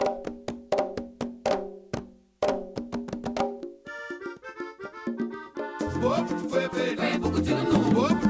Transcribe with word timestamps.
Foi 0.00 0.20
O 5.86 6.00
povo 6.00 6.48
foi 6.48 6.68
perdido. 6.68 8.29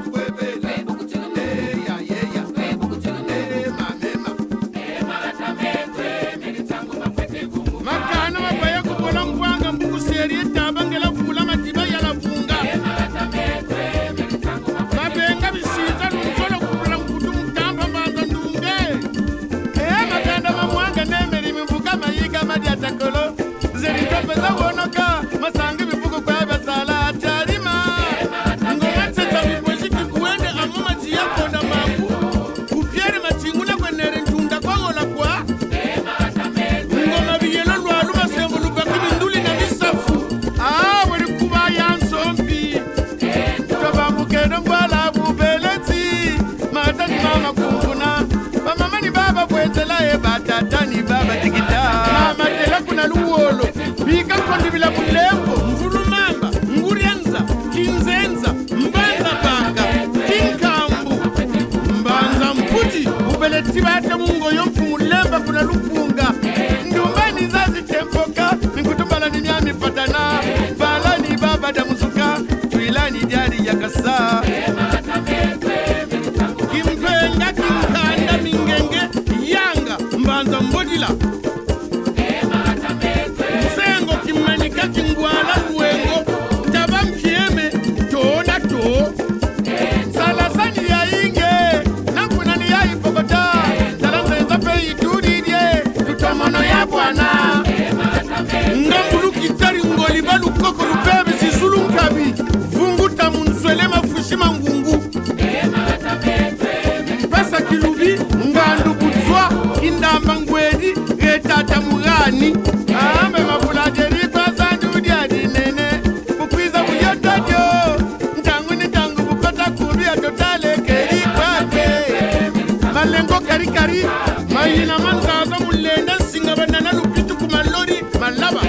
mari 123.91 124.05
mahina 124.53 124.99
manzaza 124.99 125.59
mulenda 125.65 126.15
nsinga 126.15 126.55
vanana 126.55 126.91
lupituku 126.93 127.45
malori. 127.51 127.97
Malava 128.19 128.61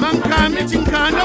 mankami 0.00 0.64
chinkanda 0.70 1.24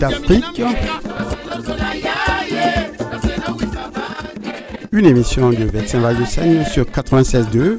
d'Afrique. 0.00 0.62
Une 4.92 5.06
émission 5.06 5.50
de 5.50 5.64
Vexin 5.64 6.00
Val 6.00 6.16
sur 6.26 6.84
96.2 6.84 7.78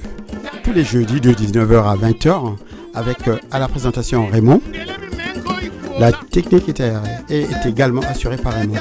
tous 0.63 0.71
les 0.71 0.83
jeudis 0.83 1.19
de 1.19 1.31
19h 1.33 1.83
à 1.83 1.95
20h 1.95 2.55
avec 2.93 3.27
euh, 3.27 3.37
à 3.49 3.59
la 3.59 3.67
présentation 3.67 4.27
Raymond. 4.27 4.61
La 5.99 6.11
technique 6.11 6.69
est 6.69 7.65
également 7.65 8.01
assurée 8.01 8.37
par 8.37 8.53
Raymond. 8.53 8.77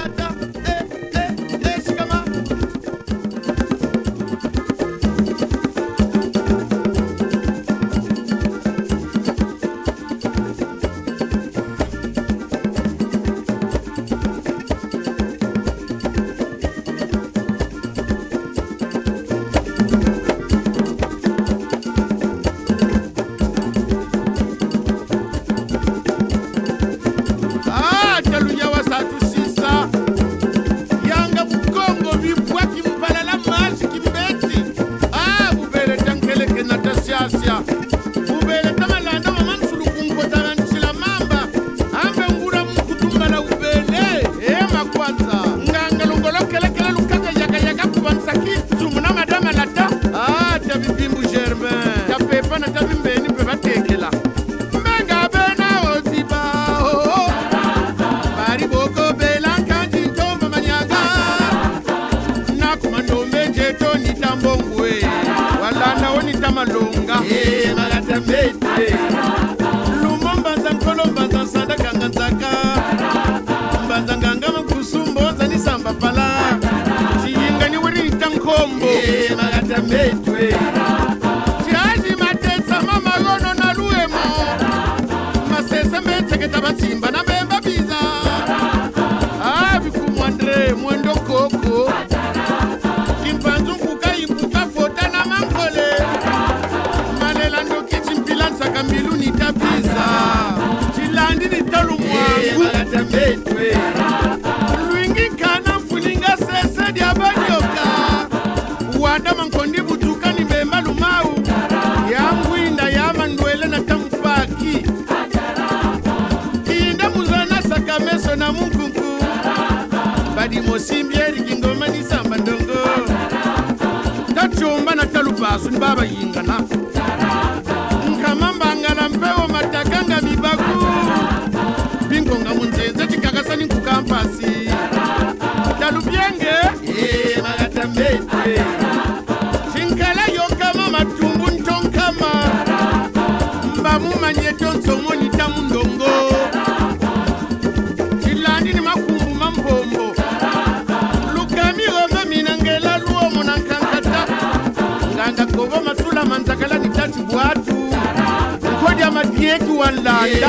yetu 159.41 159.79
walanda 159.79 160.29
eh, 160.29 160.43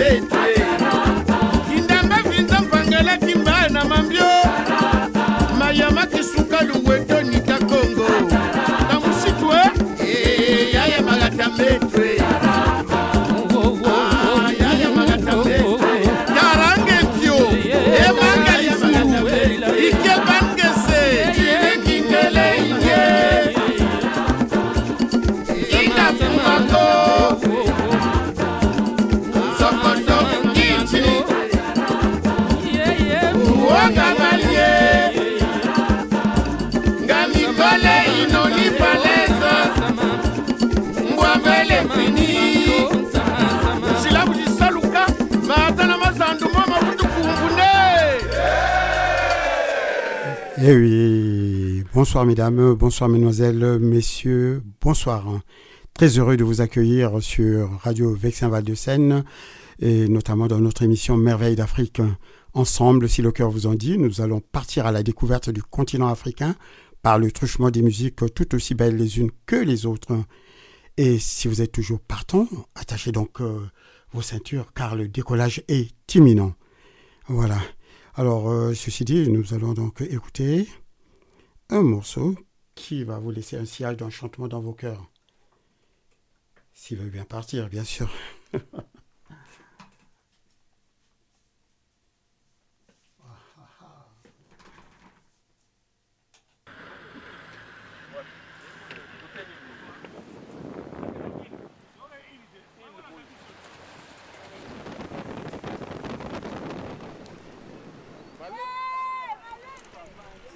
eh. 0.00 0.22
kindambe 1.74 2.14
vinza 2.30 2.60
mpangela 2.60 3.16
kimbaya 3.16 3.68
na 3.68 3.84
mambio. 3.84 4.24
Mayama 5.58 6.06
kisuka 6.06 6.60
luweto 6.62 7.22
nikakongo 7.22 8.06
bonsoir 52.08 52.24
mesdames, 52.24 52.72
bonsoir 52.72 53.10
mesdemoiselles, 53.10 53.78
messieurs, 53.80 54.62
bonsoir. 54.80 55.42
Très 55.92 56.18
heureux 56.18 56.38
de 56.38 56.44
vous 56.44 56.62
accueillir 56.62 57.22
sur 57.22 57.70
Radio 57.82 58.14
Vexin 58.14 58.48
Val 58.48 58.64
de 58.64 58.74
Seine 58.74 59.24
et 59.78 60.08
notamment 60.08 60.46
dans 60.46 60.58
notre 60.58 60.84
émission 60.84 61.18
Merveille 61.18 61.54
d'Afrique. 61.54 62.00
Ensemble, 62.54 63.10
si 63.10 63.20
le 63.20 63.30
cœur 63.30 63.50
vous 63.50 63.66
en 63.66 63.74
dit, 63.74 63.98
nous 63.98 64.22
allons 64.22 64.40
partir 64.40 64.86
à 64.86 64.90
la 64.90 65.02
découverte 65.02 65.50
du 65.50 65.62
continent 65.62 66.08
africain 66.08 66.54
par 67.02 67.18
le 67.18 67.30
truchement 67.30 67.70
des 67.70 67.82
musiques 67.82 68.24
tout 68.34 68.54
aussi 68.54 68.74
belles 68.74 68.96
les 68.96 69.18
unes 69.18 69.30
que 69.44 69.56
les 69.56 69.84
autres. 69.84 70.16
Et 70.96 71.18
si 71.18 71.46
vous 71.46 71.60
êtes 71.60 71.72
toujours 71.72 72.00
partant, 72.00 72.48
attachez 72.74 73.12
donc 73.12 73.42
euh, 73.42 73.60
vos 74.14 74.22
ceintures 74.22 74.72
car 74.74 74.96
le 74.96 75.08
décollage 75.08 75.62
est 75.68 75.92
imminent. 76.14 76.54
Voilà. 77.26 77.58
Alors, 78.14 78.48
euh, 78.48 78.72
ceci 78.72 79.04
dit, 79.04 79.28
nous 79.28 79.52
allons 79.52 79.74
donc 79.74 80.00
écouter 80.00 80.66
un 81.70 81.82
morceau 81.82 82.34
qui 82.74 83.04
va 83.04 83.18
vous 83.18 83.30
laisser 83.30 83.56
un 83.56 83.64
sillage 83.64 83.96
d'enchantement 83.96 84.48
dans 84.48 84.60
vos 84.60 84.72
cœurs. 84.72 85.10
S'il 86.74 86.98
veut 86.98 87.10
bien 87.10 87.24
partir, 87.24 87.68
bien 87.68 87.84
sûr. 87.84 88.10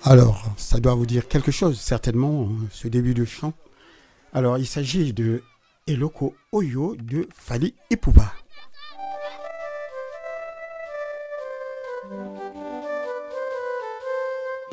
Alors, 0.05 0.42
ça 0.63 0.81
doit 0.81 0.95
vous 0.95 1.07
dire 1.07 1.29
quelque 1.29 1.51
chose, 1.51 1.79
certainement, 1.81 2.45
euh, 2.45 2.47
ce 2.71 2.89
début 2.89 3.15
de 3.15 3.25
chant. 3.25 3.53
Alors, 4.33 4.59
il 4.59 4.67
s'agit 4.67 5.13
de 5.13 5.43
Eloko 5.87 6.35
Oyo 6.53 6.97
de 6.97 7.29
Fali 7.35 7.75
Ipupa. 7.91 8.33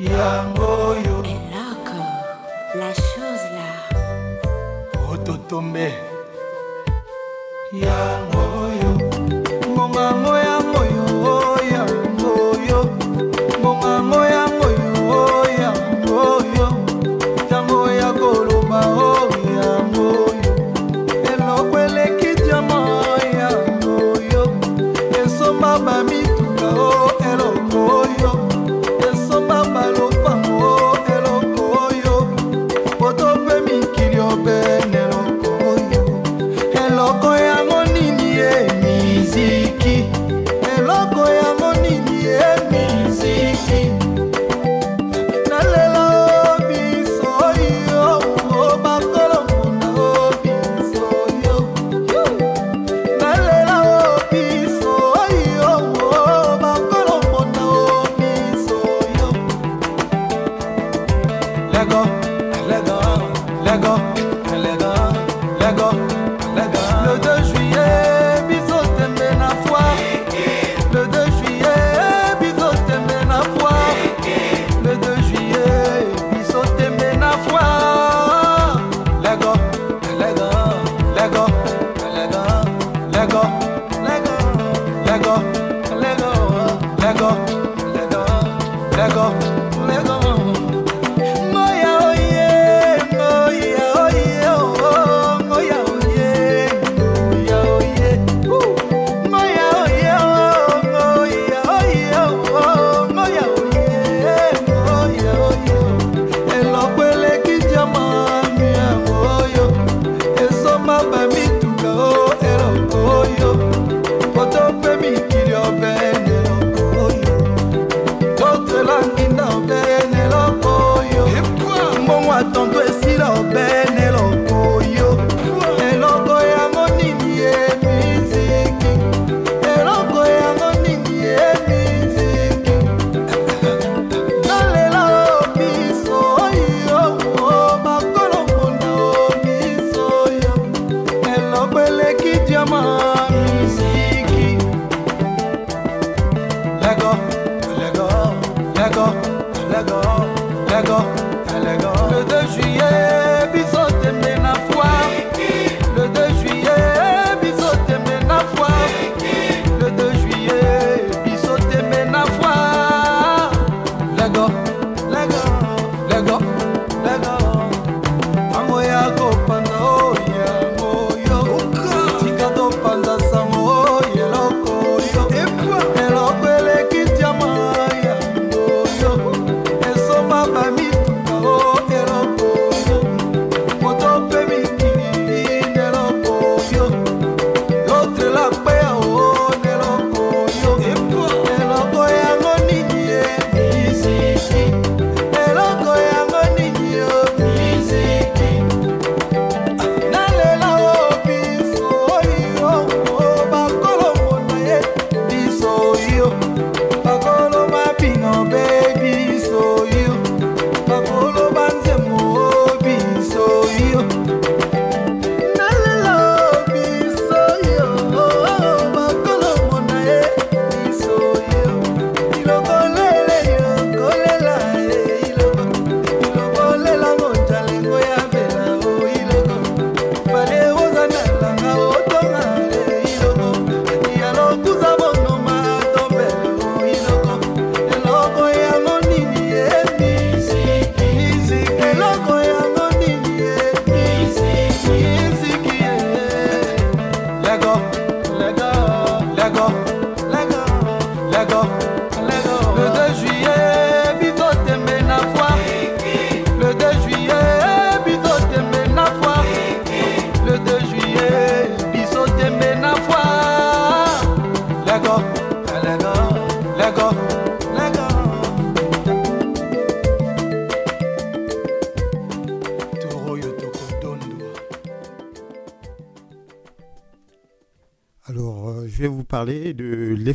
yangoyo 0.00 1.22
Eloko, 1.22 2.00
la 2.74 2.94
chose 2.94 3.44
là. 3.56 3.68
ototombe 5.12 5.90
yangoyo 7.72 8.39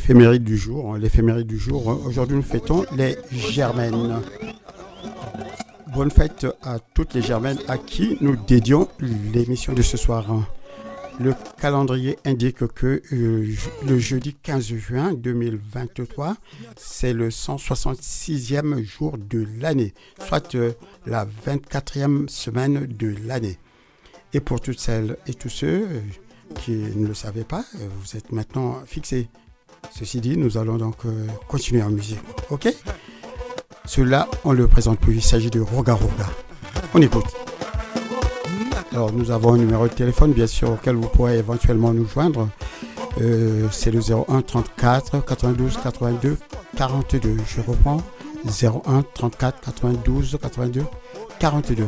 l'éphéméride 0.06 0.44
du 0.44 0.56
jour. 0.56 0.96
L'éphéméride 0.96 1.48
du 1.48 1.58
jour, 1.58 1.88
aujourd'hui 2.06 2.36
nous 2.36 2.42
fêtons 2.42 2.86
les 2.96 3.16
Germaines. 3.32 4.20
Bonne 5.92 6.12
fête 6.12 6.46
à 6.62 6.78
toutes 6.78 7.14
les 7.14 7.22
Germaines 7.22 7.58
à 7.66 7.76
qui 7.76 8.16
nous 8.20 8.36
dédions 8.36 8.86
l'émission 9.00 9.72
de 9.72 9.82
ce 9.82 9.96
soir. 9.96 10.24
Le 11.18 11.34
calendrier 11.60 12.20
indique 12.24 12.68
que 12.68 13.02
euh, 13.12 13.52
le 13.84 13.98
jeudi 13.98 14.34
15 14.34 14.76
juin 14.76 15.12
2023, 15.12 16.36
c'est 16.76 17.12
le 17.12 17.30
166e 17.30 18.84
jour 18.84 19.18
de 19.18 19.44
l'année, 19.58 19.92
soit 20.24 20.54
euh, 20.54 20.70
la 21.06 21.26
24e 21.26 22.28
semaine 22.28 22.86
de 22.86 23.12
l'année. 23.26 23.58
Et 24.32 24.38
pour 24.38 24.60
toutes 24.60 24.78
celles 24.78 25.16
et 25.26 25.34
tous 25.34 25.48
ceux 25.48 25.88
euh, 25.88 26.00
qui 26.60 26.76
ne 26.76 27.08
le 27.08 27.14
savaient 27.14 27.42
pas, 27.42 27.64
vous 27.74 28.16
êtes 28.16 28.30
maintenant 28.30 28.76
fixés. 28.86 29.28
Ceci 29.90 30.20
dit, 30.20 30.36
nous 30.36 30.58
allons 30.58 30.76
donc 30.76 30.96
continuer 31.48 31.82
en 31.82 31.90
musique. 31.90 32.20
Ok? 32.50 32.68
Cela, 33.86 34.28
on 34.44 34.52
le 34.52 34.66
présente 34.66 34.98
plus. 34.98 35.14
Il 35.14 35.22
s'agit 35.22 35.50
de 35.50 35.60
Roga 35.60 35.94
Roga. 35.94 36.26
On 36.92 37.00
écoute. 37.00 37.26
Alors 38.92 39.12
nous 39.12 39.30
avons 39.30 39.54
un 39.54 39.58
numéro 39.58 39.86
de 39.86 39.92
téléphone 39.92 40.32
bien 40.32 40.46
sûr 40.46 40.70
auquel 40.70 40.96
vous 40.96 41.08
pourrez 41.08 41.38
éventuellement 41.38 41.92
nous 41.92 42.08
joindre. 42.08 42.48
Euh, 43.20 43.66
c'est 43.70 43.90
le 43.90 44.00
01 44.00 44.42
34 44.42 45.24
92 45.24 45.78
82 45.82 46.38
42. 46.76 47.36
Je 47.46 47.60
reprends 47.60 47.98
01 48.46 49.04
34 49.14 49.60
92 49.60 50.38
82 50.40 50.84
42. 51.38 51.86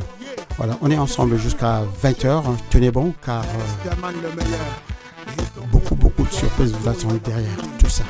Voilà, 0.57 0.79
on 0.83 0.91
est 0.91 0.99
ensemble 0.99 1.39
jusqu'à 1.39 1.83
20h. 2.03 2.43
Tenez 2.71 2.91
bon 2.91 3.15
car 3.25 3.43
euh, 3.43 3.91
beaucoup 6.19 6.31
de 6.31 6.35
surprises 6.35 6.73
vous 6.73 6.89
attendent 6.89 7.23
derrière 7.23 7.57
tout 7.79 7.89
ça. 7.89 8.05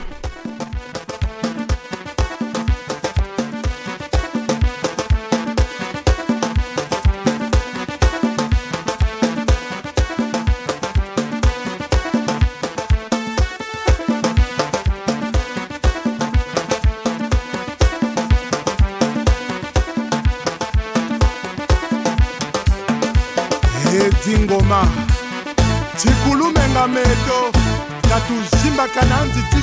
Tatuzimbaka 28.98 29.06
na 29.06 29.57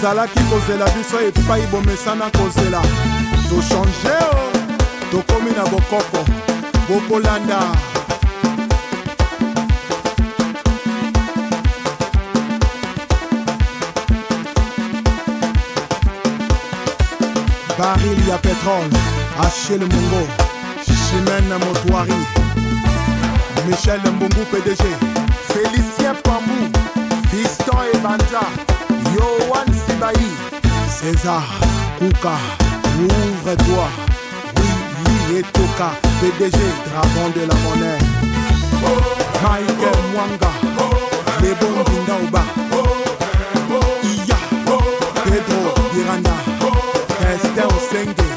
ozalaki 0.00 0.40
kozela 0.50 0.86
biso 0.96 1.20
epai 1.20 1.66
bomesana 1.72 2.30
kozela. 2.30 2.80
Tochange 3.48 4.16
o 4.32 4.50
tokomi 5.10 5.50
na 5.50 5.64
bokoko. 5.64 6.24
Bokolanda 6.88 7.60
baril 17.78 18.28
ya 18.28 18.38
petrole 18.38 18.96
achel 19.44 19.80
mongo 19.80 20.22
chimene 20.84 21.56
motoari 21.64 22.20
michel 23.68 24.00
mbungu 24.00 24.44
pdg 24.50 24.82
félicien 25.48 26.16
pambou 26.22 26.68
fiston 27.30 27.86
ebanja 27.94 28.42
yohan 29.14 29.79
césar 30.88 31.42
kuka 31.98 32.32
ouvre-toi 32.98 33.88
oui 34.56 35.38
etoka 35.38 35.90
pdg 36.20 36.56
dragon 36.86 37.28
de 37.36 37.42
la 37.48 37.54
monnaie. 37.62 37.98
Michael 39.42 40.00
mwanga 40.12 40.50
lebondinga 41.42 42.14
oba 42.24 42.42
iya 44.02 44.38
pedro 45.24 45.72
biranda 45.92 46.34
estin 47.32 47.64
osenge 47.76 48.29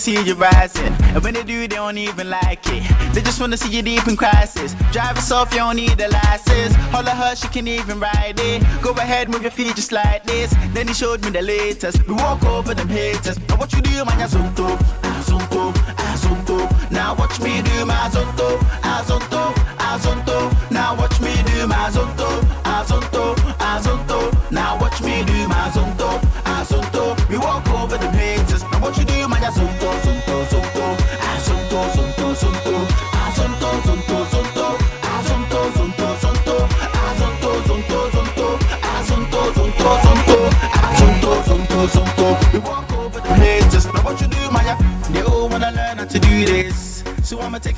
see 0.00 0.18
you 0.24 0.34
rising. 0.34 0.94
And 1.14 1.22
when 1.22 1.34
they 1.34 1.44
do, 1.44 1.60
they 1.60 1.76
don't 1.76 1.98
even 1.98 2.30
like 2.30 2.66
it. 2.68 2.82
They 3.14 3.20
just 3.20 3.38
wanna 3.38 3.58
see 3.58 3.70
you 3.76 3.82
deep 3.82 4.08
in 4.08 4.16
crisis. 4.16 4.74
Drive 4.92 5.16
yourself, 5.16 5.52
you 5.52 5.58
don't 5.58 5.76
need 5.76 6.00
a 6.00 6.08
license. 6.08 6.74
Holler 6.94 7.10
her, 7.10 7.36
she 7.36 7.48
can 7.48 7.68
even 7.68 8.00
ride 8.00 8.38
it. 8.38 8.62
Go 8.82 8.92
ahead, 8.92 9.28
move 9.28 9.42
your 9.42 9.50
feet 9.50 9.76
just 9.76 9.92
like 9.92 10.24
this. 10.24 10.54
Then 10.72 10.88
he 10.88 10.94
showed 10.94 11.22
me 11.22 11.30
the 11.30 11.42
latest. 11.42 12.06
We 12.08 12.14
walk 12.14 12.42
over 12.44 12.74
them 12.74 12.88
haters. 12.88 13.36
And 13.36 13.58
what 13.58 13.72
you 13.74 13.82
do, 13.82 14.04
man, 14.06 14.18
you 14.20 14.28
zoom 14.28 14.54
to, 14.54 14.64
ah, 15.04 15.24
ah, 15.98 16.88
Now 16.90 17.14
watch 17.14 17.38
me 17.40 17.60
do 17.62 17.84
my 17.84 17.94
Azonto, 18.06 18.58
Azonto, 18.94 19.52
Azonto. 19.88 20.70
Now 20.70 20.96
watch 20.96 21.20
me 21.20 21.34
do 21.44 21.66
my 21.66 21.76
Azonto, 21.88 22.19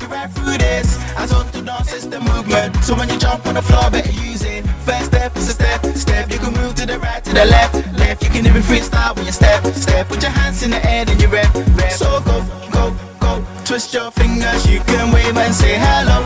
Take 0.03 0.11
right 0.11 0.29
through 0.31 0.57
this. 0.57 0.97
As 1.15 1.31
on 1.31 1.49
to 1.51 1.61
dance 1.61 1.93
is 1.93 2.09
the 2.09 2.19
movement. 2.19 2.75
So 2.83 2.93
when 2.95 3.07
you 3.09 3.17
jump 3.17 3.45
on 3.45 3.53
the 3.53 3.61
floor, 3.61 3.89
better 3.89 4.11
use 4.11 4.43
it. 4.43 4.65
First 4.83 5.05
step 5.05 5.35
is 5.37 5.47
a 5.47 5.53
step, 5.53 5.85
step. 5.95 6.31
You 6.31 6.39
can 6.39 6.53
move 6.53 6.75
to 6.75 6.85
the 6.85 6.99
right, 6.99 7.23
to 7.23 7.31
the 7.31 7.45
left, 7.45 7.75
left. 7.97 8.23
You 8.23 8.29
can 8.29 8.45
even 8.45 8.61
freestyle 8.61 9.15
when 9.15 9.25
you 9.25 9.31
step, 9.31 9.65
step. 9.67 10.09
Put 10.09 10.21
your 10.21 10.31
hands 10.31 10.61
in 10.63 10.71
the 10.71 10.85
air 10.85 11.05
and 11.07 11.21
you 11.21 11.29
rap, 11.29 11.55
rap. 11.79 11.91
So 11.91 12.19
go, 12.25 12.43
go, 12.71 12.93
go. 13.19 13.45
Twist 13.63 13.93
your 13.93 14.11
fingers, 14.11 14.67
you 14.69 14.79
can 14.81 15.13
wave 15.13 15.37
and 15.37 15.55
say 15.55 15.75
hello, 15.79 16.22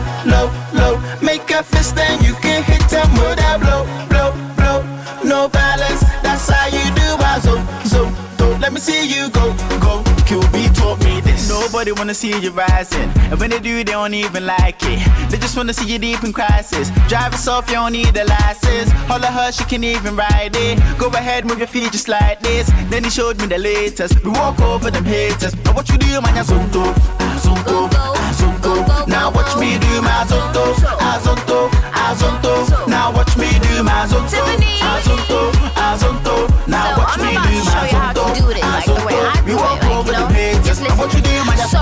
Nobody 11.88 12.00
wanna 12.00 12.14
see 12.14 12.38
you 12.38 12.50
rising, 12.50 13.08
and 13.30 13.40
when 13.40 13.48
they 13.48 13.60
do, 13.60 13.76
they 13.78 13.92
don't 13.92 14.12
even 14.12 14.44
like 14.44 14.76
it. 14.82 15.00
They 15.30 15.38
just 15.38 15.56
wanna 15.56 15.72
see 15.72 15.90
you 15.90 15.98
deep 15.98 16.22
in 16.22 16.34
crisis. 16.34 16.90
Drive 17.08 17.32
us 17.32 17.48
off, 17.48 17.66
you 17.70 17.76
don't 17.76 17.92
need 17.92 18.14
a 18.14 18.26
license. 18.26 18.90
Holler 19.08 19.32
her, 19.32 19.50
she 19.52 19.64
can 19.64 19.82
even 19.82 20.14
ride 20.14 20.54
it. 20.54 20.78
Go 20.98 21.08
ahead, 21.08 21.46
move 21.46 21.56
your 21.56 21.66
feet 21.66 21.90
just 21.92 22.06
like 22.06 22.40
this. 22.40 22.70
Then 22.90 23.04
he 23.04 23.10
showed 23.10 23.40
me 23.40 23.46
the 23.46 23.56
latest. 23.56 24.22
We 24.22 24.30
walk 24.32 24.60
over 24.60 24.90
them 24.90 25.06
haters. 25.06 25.56
Now 25.64 25.72
what 25.72 25.88
you 25.88 25.96
do, 25.96 26.20
man? 26.20 26.34
Azonto, 26.36 26.92
Azonto, 27.32 27.88
Azonto. 27.88 29.08
Now 29.08 29.30
watch 29.30 29.56
me 29.56 29.78
do 29.78 30.02
my 30.02 30.10
Azonto, 30.28 30.74
ah, 31.00 31.16
Azonto, 31.16 31.70
ah, 31.72 32.12
Azonto. 32.12 32.86
Now 32.86 33.14
watch 33.16 33.34
me 33.38 33.48
do 33.64 33.82
my 33.82 34.04
Azonto, 34.04 34.28
Tiffany. 34.28 34.76
Azonto, 34.92 35.52
Azonto. 35.72 36.68
Now 36.68 36.98
watch 36.98 37.16
me 37.16 37.32
do 37.32 37.64
my 37.64 37.88
show 37.88 37.96
you 37.96 38.02
how 38.02 38.97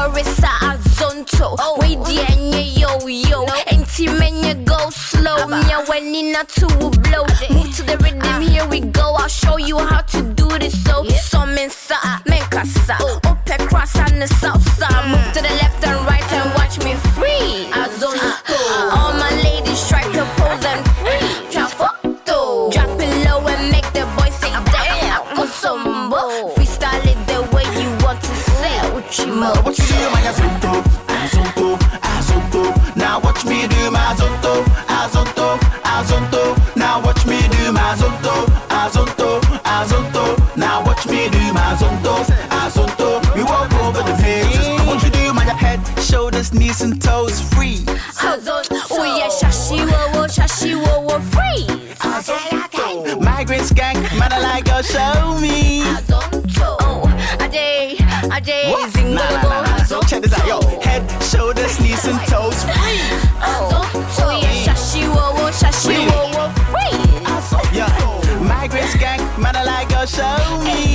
do, 0.06 0.12
man? 0.12 0.24
Sorry 0.24 0.24
sa 0.24 0.72
azonto 0.72 1.56
oh. 1.58 1.76
Wait 1.80 1.98
and 2.30 2.54
yo. 2.78 2.98
Yo 3.06 3.46
Enti 3.66 4.06
menye 4.08 4.64
go 4.64 4.90
slow. 4.90 5.46
Mia 5.46 5.84
when 5.88 6.14
in 6.14 6.34
a 6.34 6.44
two 6.44 6.66
blow. 6.66 7.24
Move 7.50 7.74
to 7.76 7.82
the 7.82 7.96
rhythm 8.02 8.20
ah. 8.22 8.40
here 8.40 8.66
we 8.68 8.80
go. 8.80 9.14
I'll 9.14 9.28
show 9.28 9.56
you 9.58 9.78
how 9.78 10.02
to 10.02 10.22
do 10.34 10.48
this 10.58 10.82
so. 10.84 11.04
So 11.04 11.46
men 11.46 11.70
sa 11.70 12.20
men 12.26 12.42
kasa. 12.50 12.96
Oh. 13.00 13.20
Up 13.24 13.46
on 13.96 14.18
the 14.20 14.26
south 14.40 14.62
side. 14.76 15.10
Move 15.10 15.32
to 15.34 15.42
the 15.42 15.54
left 15.60 15.84
and 15.84 16.06
right 16.06 16.35
say 29.16 29.24
Uchimo 29.24 29.64
What 29.64 29.78
you 29.78 29.86
do, 29.86 30.10
my 30.10 30.20
Azonto, 30.20 30.82
Azonto, 31.08 31.78
Azonto. 32.02 32.96
Now 32.96 33.20
watch 33.20 33.44
me 33.44 33.66
do 33.68 33.90
my 33.90 33.98
Azonto, 34.12 34.64
Azonto, 34.86 35.58
Azonto. 35.84 36.76
Now 36.76 37.02
watch 37.02 37.24
me 37.26 37.40
do 37.48 37.72
my 37.72 37.80
Azonto, 37.80 38.46
Azonto, 38.68 39.40
Azonto. 39.64 40.56
Now 40.56 40.84
watch 40.84 41.06
me 41.06 41.28
do 41.30 41.52
my 41.52 41.74
Azonto, 41.74 42.24
Azonto. 42.50 43.34
We 43.34 43.42
walk 43.42 43.72
over 43.84 44.02
the 44.02 44.16
pages. 44.22 44.66
What 44.86 45.02
you 45.02 45.10
do, 45.10 45.32
my 45.32 45.44
head, 45.44 45.80
shoulders, 46.00 46.52
knees 46.52 46.80
and 46.82 47.00
toes 47.00 47.40
free. 47.40 47.84
Oh 47.88 49.04
yeah, 49.18 49.28
shashi 49.28 49.78
wo 49.90 50.20
wo, 50.20 50.26
shashi 50.26 50.74
wo 50.74 51.00
wo, 51.00 51.20
free. 51.20 51.66
freeze. 51.96 53.20
Migrant 53.20 53.62
skank, 53.62 54.18
man, 54.18 54.32
I 54.32 54.40
like 54.40 54.68
your 54.68 54.82
show 54.82 55.38
me. 55.40 55.82
Oh, 55.84 56.15
show 70.06 70.60
me. 70.62 70.85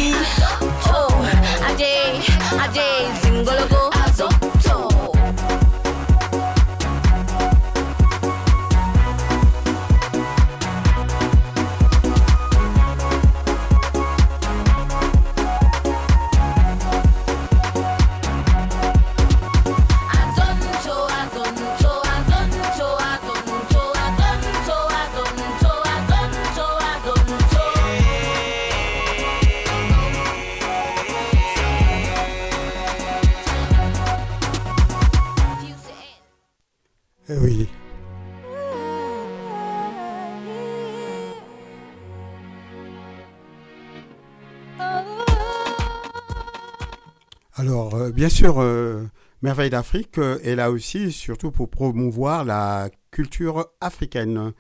Bien 48.21 48.29
sûr, 48.29 48.59
euh, 48.59 49.03
Merveille 49.41 49.71
d'Afrique 49.71 50.19
euh, 50.19 50.37
est 50.43 50.53
là 50.53 50.69
aussi, 50.69 51.11
surtout 51.11 51.49
pour 51.49 51.71
promouvoir 51.71 52.45
la 52.45 52.91
culture 53.09 53.65
africaine. 53.81 54.53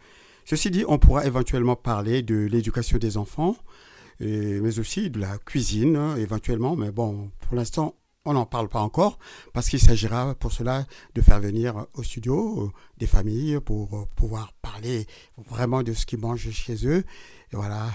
Ceci 0.45 0.71
dit, 0.71 0.83
on 0.87 0.97
pourra 0.97 1.27
éventuellement 1.27 1.75
parler 1.75 2.23
de 2.23 2.37
l'éducation 2.37 2.97
des 2.97 3.17
enfants, 3.17 3.55
mais 4.19 4.79
aussi 4.79 5.11
de 5.11 5.19
la 5.19 5.37
cuisine, 5.37 6.15
éventuellement. 6.17 6.75
Mais 6.75 6.89
bon, 6.89 7.29
pour 7.41 7.55
l'instant, 7.55 7.93
on 8.25 8.33
n'en 8.33 8.47
parle 8.47 8.67
pas 8.67 8.79
encore, 8.79 9.19
parce 9.53 9.69
qu'il 9.69 9.79
s'agira 9.79 10.33
pour 10.33 10.51
cela 10.51 10.87
de 11.13 11.21
faire 11.21 11.39
venir 11.39 11.85
au 11.93 12.01
studio 12.01 12.63
euh, 12.63 12.71
des 12.97 13.05
familles 13.05 13.59
pour 13.63 14.07
pouvoir 14.15 14.53
parler 14.63 15.05
vraiment 15.37 15.83
de 15.83 15.93
ce 15.93 16.07
qu'ils 16.07 16.17
mangent 16.17 16.49
chez 16.49 16.87
eux. 16.87 17.03
Et 17.53 17.55
voilà, 17.55 17.91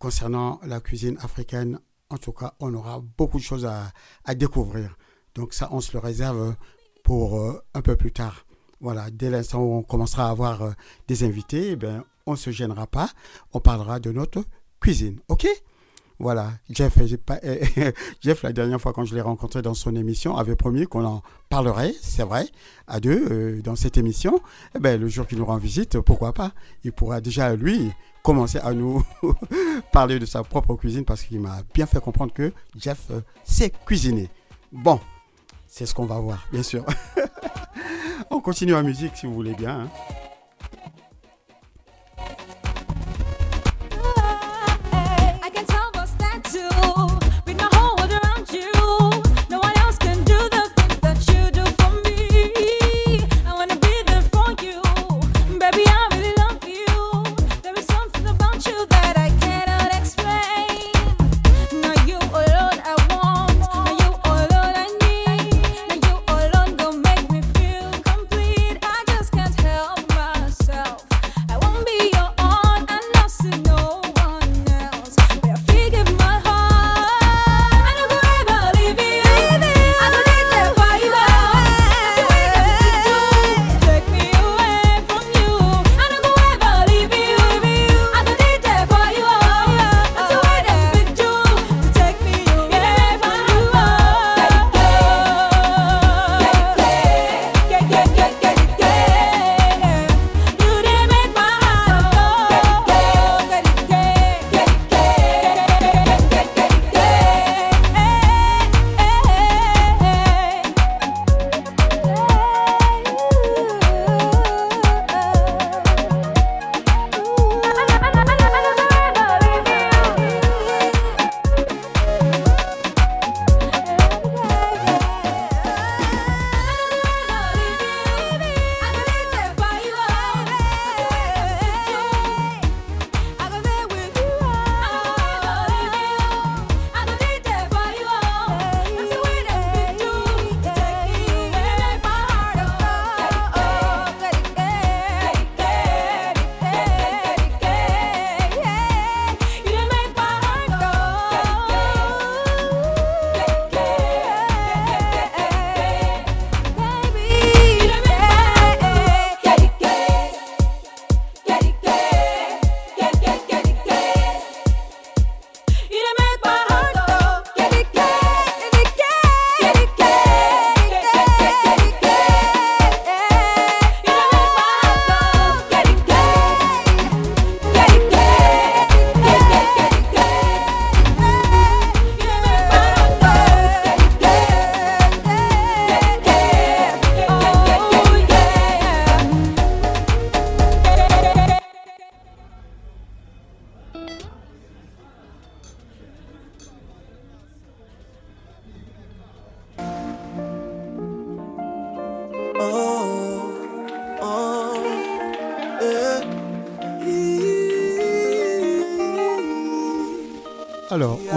concernant 0.00 0.58
la 0.64 0.80
cuisine 0.80 1.16
africaine, 1.20 1.78
en 2.10 2.18
tout 2.18 2.32
cas, 2.32 2.54
on 2.60 2.74
aura 2.74 3.00
beaucoup 3.16 3.38
de 3.38 3.42
choses 3.42 3.66
à, 3.66 3.92
découvrir. 4.34 4.96
Donc 5.34 5.54
ça, 5.54 5.68
on 5.72 5.80
se 5.80 5.92
le 5.92 6.00
réserve 6.00 6.54
pour 7.04 7.38
euh, 7.38 7.62
un 7.74 7.82
peu 7.82 7.96
plus 7.96 8.12
tard. 8.12 8.44
Voilà, 8.80 9.10
dès 9.10 9.30
l'instant 9.30 9.60
où 9.60 9.74
on 9.74 9.82
commencera 9.82 10.26
à 10.26 10.30
avoir 10.30 10.62
euh, 10.62 10.70
des 11.06 11.24
invités, 11.24 11.72
eh 11.72 11.76
ben, 11.76 12.04
on 12.26 12.32
ne 12.32 12.36
se 12.36 12.50
gênera 12.50 12.86
pas. 12.86 13.10
On 13.52 13.60
parlera 13.60 14.00
de 14.00 14.10
notre 14.12 14.44
cuisine. 14.80 15.20
OK? 15.28 15.46
Voilà, 16.20 16.50
Jeff, 16.68 16.98
pas, 17.24 17.38
Jeff, 18.20 18.42
la 18.42 18.52
dernière 18.52 18.78
fois 18.78 18.92
quand 18.92 19.06
je 19.06 19.14
l'ai 19.14 19.22
rencontré 19.22 19.62
dans 19.62 19.72
son 19.72 19.96
émission, 19.96 20.36
avait 20.36 20.54
promis 20.54 20.86
qu'on 20.86 21.02
en 21.02 21.22
parlerait, 21.48 21.94
c'est 22.02 22.24
vrai, 22.24 22.46
à 22.86 23.00
deux 23.00 23.26
euh, 23.30 23.62
dans 23.62 23.74
cette 23.74 23.96
émission. 23.96 24.38
Eh 24.76 24.80
ben, 24.80 25.00
le 25.00 25.08
jour 25.08 25.26
qu'il 25.26 25.38
nous 25.38 25.46
rend 25.46 25.56
visite, 25.56 25.98
pourquoi 26.00 26.34
pas? 26.34 26.52
Il 26.84 26.92
pourra 26.92 27.22
déjà, 27.22 27.56
lui, 27.56 27.90
commencer 28.22 28.58
à 28.58 28.74
nous 28.74 29.02
parler 29.92 30.18
de 30.18 30.26
sa 30.26 30.42
propre 30.42 30.74
cuisine 30.74 31.06
parce 31.06 31.22
qu'il 31.22 31.40
m'a 31.40 31.62
bien 31.72 31.86
fait 31.86 32.00
comprendre 32.00 32.34
que 32.34 32.52
Jeff 32.78 33.06
euh, 33.10 33.22
sait 33.42 33.72
cuisiner. 33.86 34.28
Bon, 34.72 35.00
c'est 35.66 35.86
ce 35.86 35.94
qu'on 35.94 36.04
va 36.04 36.18
voir, 36.18 36.46
bien 36.52 36.62
sûr. 36.62 36.84
On 38.30 38.40
continue 38.40 38.74
en 38.74 38.82
musique 38.82 39.16
si 39.16 39.24
vous 39.24 39.32
voulez 39.32 39.54
bien. 39.54 39.80
hein. 39.80 39.88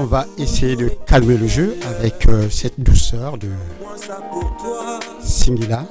On 0.04 0.06
va 0.06 0.26
essayer 0.38 0.76
de 0.76 0.90
calmer 1.08 1.38
le 1.38 1.48
jeu 1.48 1.78
avec 1.88 2.28
euh, 2.28 2.50
cette 2.50 2.78
douceur 2.78 3.38
de 3.38 3.48
Singila 5.22 5.86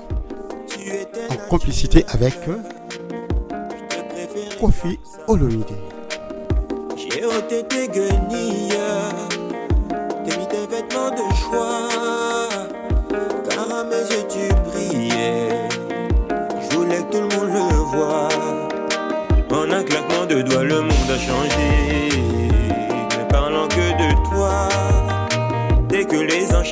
en 1.31 1.49
complicité 1.49 2.05
avec 2.09 2.35
euh, 2.47 2.59
Kofi 4.61 4.99
Olomide. 5.29 5.65
J'ai 6.95 7.25
ôté 7.25 7.65
tes 7.67 7.89
guenilles, 7.89 8.77
tes 10.27 10.67
vêtements 10.67 11.11
de 11.11 11.35
choix, 11.35 11.89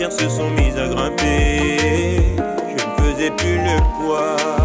se 0.09 0.31
sont 0.31 0.51
mises 0.53 0.79
à 0.79 0.89
grimper, 0.89 1.77
je 2.39 2.73
ne 2.73 3.13
faisais 3.13 3.31
plus 3.33 3.57
le 3.57 3.77
poids. 3.99 4.60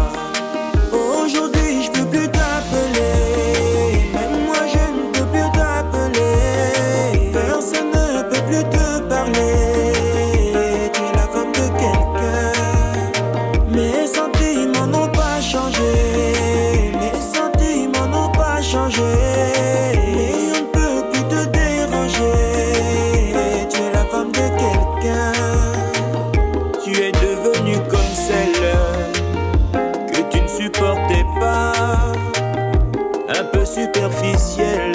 Superficielle. 33.76 34.92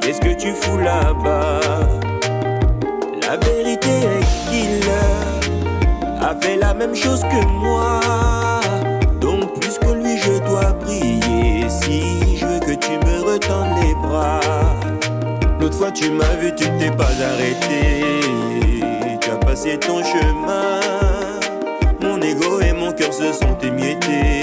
Qu'est-ce 0.00 0.20
que 0.20 0.34
tu 0.34 0.52
fous 0.52 0.76
là-bas? 0.76 1.60
La 3.22 3.36
vérité 3.38 3.88
est 3.88 4.50
qu'il 4.50 4.90
a 6.20 6.34
fait 6.38 6.56
la 6.56 6.74
même 6.74 6.94
chose 6.94 7.22
que 7.22 7.46
moi. 7.46 8.00
Donc 9.20 9.58
plus 9.58 9.78
que 9.78 9.92
lui, 9.92 10.18
je 10.18 10.38
dois 10.46 10.74
prier 10.84 11.66
si 11.68 12.36
je 12.36 12.44
veux 12.44 12.60
que 12.60 12.74
tu 12.74 12.92
me 13.06 13.22
retendes 13.32 13.74
les 13.80 13.94
bras. 13.94 14.40
L'autre 15.60 15.76
fois 15.76 15.92
tu 15.92 16.10
m'as 16.10 16.36
vu, 16.40 16.54
tu 16.54 16.64
t'es 16.78 16.90
pas 16.90 17.14
arrêté. 17.30 18.10
Tu 19.22 19.30
as 19.30 19.36
passé 19.36 19.78
ton 19.78 20.04
chemin. 20.04 20.80
Mon 22.02 22.20
ego 22.20 22.60
et 22.60 22.74
mon 22.74 22.92
cœur 22.92 23.14
se 23.14 23.32
sont 23.32 23.56
émiettés. 23.62 24.42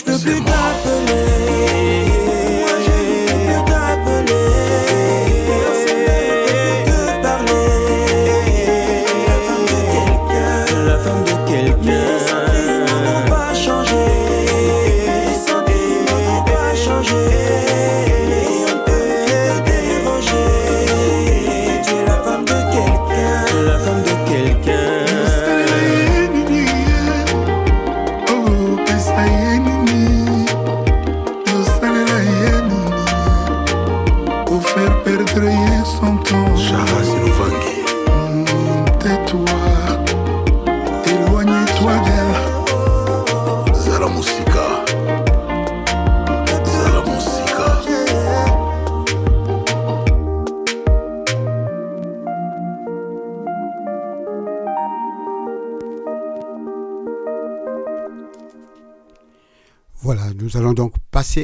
Je 0.00 0.04
peux 0.04 0.18
plus 0.18 0.40
t'appeler. 0.44 1.09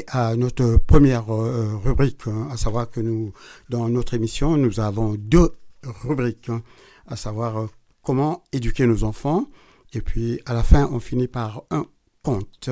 À 0.08 0.36
notre 0.36 0.76
première 0.76 1.32
euh, 1.34 1.76
rubrique, 1.76 2.26
hein, 2.26 2.48
à 2.50 2.56
savoir 2.56 2.90
que 2.90 3.00
nous, 3.00 3.32
dans 3.68 3.88
notre 3.88 4.14
émission, 4.14 4.56
nous 4.56 4.80
avons 4.80 5.14
deux 5.14 5.56
rubriques, 6.02 6.48
hein, 6.48 6.62
à 7.06 7.16
savoir 7.16 7.58
euh, 7.58 7.66
comment 8.02 8.42
éduquer 8.52 8.86
nos 8.86 9.04
enfants, 9.04 9.48
et 9.92 10.00
puis 10.00 10.40
à 10.46 10.54
la 10.54 10.62
fin, 10.62 10.88
on 10.92 11.00
finit 11.00 11.28
par 11.28 11.62
un 11.70 11.86
conte. 12.22 12.70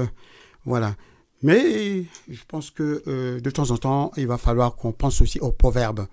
Voilà. 0.65 0.97
Mais 1.43 2.05
je 2.29 2.43
pense 2.49 2.71
que 2.71 3.03
euh, 3.07 3.41
de 3.41 3.51
temps 3.51 3.71
en 3.71 3.77
temps, 3.77 4.13
il 4.17 4.27
va 4.27 4.39
falloir 4.39 4.77
qu'on 4.77 4.93
pense 4.93 5.21
aussi 5.21 5.41
aux 5.41 5.53
proverbes. 5.53 6.07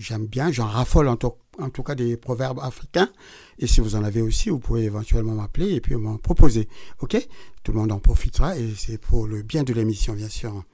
J'aime 0.00 0.26
bien, 0.26 0.50
j'en 0.50 0.66
raffole 0.66 1.08
en, 1.08 1.16
to- 1.16 1.36
en 1.58 1.68
tout 1.68 1.82
cas 1.82 1.94
des 1.94 2.16
proverbes 2.16 2.60
africains. 2.60 3.10
Et 3.58 3.66
si 3.66 3.82
vous 3.82 3.96
en 3.96 4.02
avez 4.02 4.22
aussi, 4.22 4.48
vous 4.48 4.58
pouvez 4.58 4.84
éventuellement 4.84 5.34
m'appeler 5.34 5.74
et 5.74 5.80
puis 5.82 5.94
m'en 5.94 6.16
proposer. 6.16 6.70
OK? 7.00 7.18
Tout 7.62 7.72
le 7.72 7.78
monde 7.80 7.92
en 7.92 7.98
profitera 7.98 8.56
et 8.56 8.72
c'est 8.74 8.96
pour 8.96 9.26
le 9.26 9.42
bien 9.42 9.62
de 9.62 9.74
l'émission, 9.74 10.14
bien 10.14 10.30
sûr. 10.30 10.64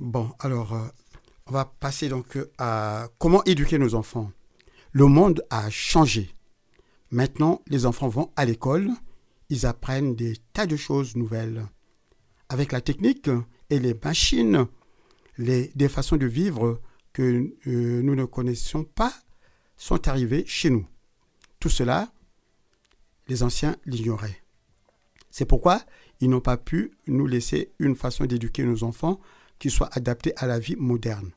Bon, 0.00 0.30
alors, 0.38 0.72
euh, 0.72 0.88
on 1.46 1.52
va 1.52 1.66
passer 1.66 2.08
donc 2.08 2.34
euh, 2.38 2.50
à 2.56 3.08
comment 3.18 3.44
éduquer 3.44 3.76
nos 3.76 3.94
enfants. 3.94 4.32
Le 4.92 5.04
monde 5.04 5.44
a 5.50 5.68
changé. 5.68 6.34
Maintenant, 7.10 7.60
les 7.66 7.84
enfants 7.84 8.08
vont 8.08 8.30
à 8.36 8.46
l'école, 8.46 8.90
ils 9.50 9.66
apprennent 9.66 10.16
des 10.16 10.34
tas 10.54 10.66
de 10.66 10.76
choses 10.76 11.14
nouvelles. 11.14 11.66
Avec 12.48 12.72
la 12.72 12.80
technique 12.80 13.28
et 13.68 13.78
les 13.78 13.94
machines, 14.02 14.64
les, 15.36 15.70
des 15.74 15.90
façons 15.90 16.16
de 16.16 16.24
vivre 16.26 16.80
que 17.16 17.50
euh, 17.66 18.02
nous 18.02 18.14
ne 18.14 18.26
connaissions 18.26 18.84
pas 18.84 19.10
sont 19.78 20.06
arrivés 20.06 20.44
chez 20.46 20.68
nous. 20.68 20.86
Tout 21.60 21.70
cela, 21.70 22.12
les 23.26 23.42
anciens 23.42 23.74
l'ignoraient. 23.86 24.42
C'est 25.30 25.46
pourquoi 25.46 25.80
ils 26.20 26.28
n'ont 26.28 26.42
pas 26.42 26.58
pu 26.58 26.92
nous 27.06 27.26
laisser 27.26 27.72
une 27.78 27.96
façon 27.96 28.26
d'éduquer 28.26 28.64
nos 28.64 28.84
enfants 28.84 29.18
qui 29.58 29.70
soit 29.70 29.88
adaptée 29.96 30.34
à 30.36 30.46
la 30.46 30.58
vie 30.58 30.76
moderne. 30.76 31.30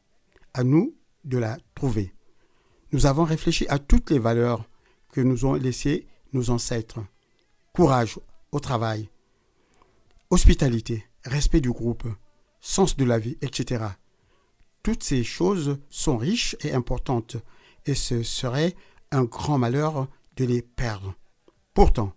À 0.54 0.65
nous 0.65 0.98
de 1.24 1.38
la 1.38 1.58
trouver. 1.76 2.13
Nous 2.92 3.06
avons 3.06 3.24
réfléchi 3.24 3.65
à 3.70 3.80
toutes 3.80 4.10
les 4.10 4.20
valeurs 4.20 4.70
que 5.13 5.22
nous 5.22 5.46
ont 5.46 5.54
laissées 5.54 6.08
nos 6.34 6.50
ancêtres. 6.50 7.00
Courage 7.72 8.20
au 8.52 8.60
travail, 8.60 9.10
hospitalité, 10.30 11.06
respect 11.24 11.62
du 11.62 11.72
groupe, 11.72 12.04
sens 12.60 12.98
de 12.98 13.06
la 13.06 13.18
vie, 13.18 13.38
etc. 13.42 13.86
Toutes 14.89 15.04
ces 15.04 15.23
choses 15.23 15.78
sont 15.91 16.17
riches 16.17 16.56
et 16.62 16.73
importantes 16.73 17.38
et 17.86 17.93
ce 17.93 18.23
serait 18.23 18.75
un 19.12 19.23
grand 19.23 19.60
malheur 19.60 20.08
de 20.36 20.45
les 20.45 20.63
perdre. 20.63 21.13
Pourtant, 21.75 22.13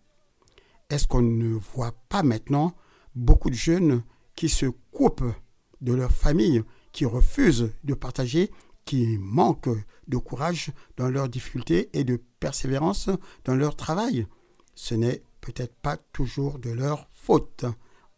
est-ce 0.88 1.06
qu'on 1.06 1.20
ne 1.20 1.52
voit 1.52 1.92
pas 2.08 2.22
maintenant 2.22 2.74
beaucoup 3.14 3.50
de 3.50 3.54
jeunes 3.54 4.02
qui 4.37 4.48
se 4.48 4.64
coupent 4.90 5.35
de 5.82 5.92
leur 5.92 6.11
famille, 6.12 6.62
qui 6.92 7.04
refusent 7.04 7.74
de 7.85 7.92
partager, 7.92 8.50
qui 8.87 9.18
manquent 9.18 9.68
de 10.08 10.16
courage 10.16 10.72
dans 10.96 11.11
leurs 11.11 11.28
difficultés 11.28 11.90
et 11.92 12.04
de 12.04 12.22
persévérance 12.40 13.11
dans 13.44 13.54
leur 13.54 13.76
travail? 13.76 14.26
Ce 14.74 14.94
n'est 14.94 15.22
peut-être 15.42 15.74
pas 15.74 15.98
toujours 15.98 16.58
de 16.58 16.70
leur 16.70 17.06
faute. 17.12 17.66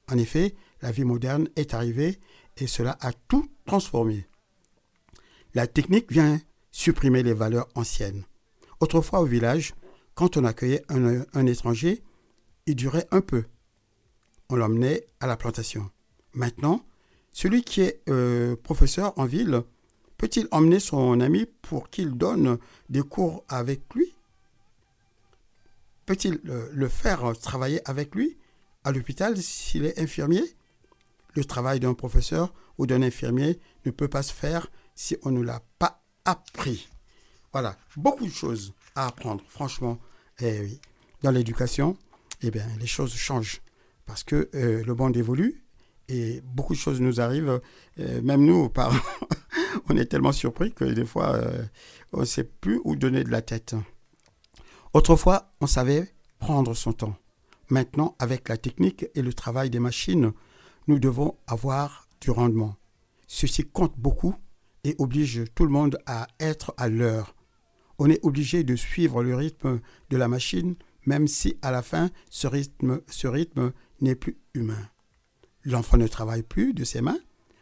En 0.09 0.17
effet, 0.17 0.55
la 0.81 0.93
vie 0.93 1.03
moderne 1.03 1.49
est 1.57 1.75
arrivée 1.75 2.21
et 2.57 2.69
cela 2.69 2.97
a 3.01 3.13
tout 3.13 3.51
transformé. 3.67 4.29
La 5.55 5.69
technique 5.69 6.11
vient 6.11 6.41
supprimer 6.73 7.23
les 7.23 7.33
valeurs 7.33 7.69
anciennes. 7.77 8.25
Autrefois 8.81 9.21
au 9.21 9.25
village, 9.25 9.75
quand 10.15 10.37
on 10.37 10.45
accueillait 10.45 10.85
un, 10.89 11.47
étranger, 11.47 12.03
il 12.67 12.75
durait 12.75 13.07
un 13.13 13.21
peu. 13.21 13.45
On 14.49 14.57
l'emmenait 14.57 15.07
à 15.21 15.29
la 15.29 15.37
plantation. 15.37 15.91
Maintenant, 16.33 16.85
celui 17.33 17.63
qui 17.63 17.83
est 17.83 18.01
euh, 18.09 18.57
professeur 18.57 19.17
en 19.17 19.27
ville, 19.27 19.63
peut-il 20.19 20.49
emmener 20.51 20.81
son 20.81 21.21
ami 21.21 21.47
pour 21.63 21.89
qu'il 21.89 22.13
donne 22.13 22.59
des 22.89 23.03
cours 23.03 23.45
avec 23.49 23.83
lui? 23.95 24.13
Peut-il 26.05 26.41
euh, 26.49 26.69
le 26.73 26.89
faire 26.89 27.33
travailler 27.41 27.81
avec 27.89 28.15
lui 28.15 28.37
à 28.83 28.91
l'hôpital 28.91 29.37
s'il 29.37 29.85
est 29.85 29.99
infirmier? 30.01 30.45
Le 31.35 31.45
travail 31.45 31.81
d'un 31.81 31.95
professeur 31.95 32.53
ou 32.79 32.87
d'un 32.87 33.03
infirmier 33.03 33.59
ne 33.87 33.91
peut 33.93 34.09
pas 34.09 34.23
se 34.23 34.33
faire 34.33 34.69
si 34.95 35.17
on 35.23 35.31
ne 35.31 35.43
l'a 35.43 35.63
pas 35.79 36.03
appris. 36.25 36.89
Voilà, 37.53 37.77
beaucoup 37.97 38.27
de 38.27 38.33
choses 38.33 38.75
à 38.95 39.07
apprendre, 39.07 39.43
franchement. 39.49 39.99
Eh 40.41 40.61
oui. 40.61 40.81
Dans 41.23 41.31
l'éducation, 41.31 41.97
eh 42.43 42.51
bien, 42.51 42.67
les 42.79 42.87
choses 42.87 43.15
changent 43.15 43.63
parce 44.07 44.25
que 44.25 44.51
euh, 44.55 44.85
le 44.85 44.95
monde 44.95 45.17
évolue 45.17 45.65
et 46.09 46.43
beaucoup 46.43 46.75
de 46.75 46.79
choses 46.79 47.01
nous 47.01 47.21
arrivent. 47.21 47.61
Euh, 47.99 48.21
même 48.23 48.45
nous, 48.45 48.69
parents, 48.69 48.95
on 49.89 49.97
est 49.97 50.07
tellement 50.07 50.33
surpris 50.33 50.73
que 50.73 50.85
des 50.85 51.05
fois, 51.05 51.35
euh, 51.35 51.65
on 52.13 52.21
ne 52.21 52.25
sait 52.25 52.45
plus 52.45 52.81
où 52.85 52.97
donner 52.97 53.25
de 53.25 53.31
la 53.31 53.43
tête. 53.43 53.75
Autrefois, 54.93 55.55
on 55.61 55.67
savait 55.67 56.15
prendre 56.39 56.75
son 56.75 56.93
temps. 56.93 57.17
Maintenant, 57.71 58.15
avec 58.19 58.49
la 58.49 58.59
technique 58.59 59.07
et 59.15 59.23
le 59.23 59.33
travail 59.33 59.71
des 59.71 59.79
machines, 59.81 60.33
nous 60.87 60.99
devons 60.99 61.39
avoir 61.47 62.09
du 62.21 62.31
rendement. 62.31 62.77
Ceci 63.27 63.65
compte 63.65 63.99
beaucoup 63.99 64.35
et 64.85 64.95
oblige 64.99 65.45
tout 65.55 65.65
le 65.65 65.71
monde 65.71 65.99
à 66.07 66.29
être 66.39 66.75
à 66.77 66.89
l'heure. 66.89 67.35
On 67.99 68.11
est 68.11 68.25
obligé 68.25 68.65
de 68.65 68.77
suivre 68.77 69.23
le 69.23 69.35
rythme 69.35 69.81
de 70.11 70.17
la 70.17 70.29
machine, 70.29 70.77
même 71.07 71.27
si 71.27 71.57
à 71.63 71.71
la 71.71 71.83
fin, 71.83 72.11
ce 72.31 72.47
rythme, 72.47 73.73
n'est 74.01 74.15
plus 74.15 74.39
humain. 74.55 74.89
L'enfant 75.65 75.97
ne 75.97 76.07
travaille 76.07 76.43
plus 76.43 76.75
de 76.75 76.85
ses 76.85 77.01
mains. 77.01 77.19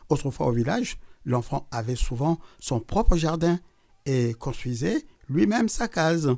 Autrefois 0.09 0.47
au 0.47 0.53
village, 0.53 0.99
l'enfant 1.25 1.69
avait 1.71 1.97
souvent 1.97 2.39
son 2.59 2.81
propre 2.81 3.17
jardin 3.17 3.61
et 4.07 4.35
construisait 4.35 5.05
lui-même 5.29 5.69
sa 5.69 5.89
case. 5.89 6.35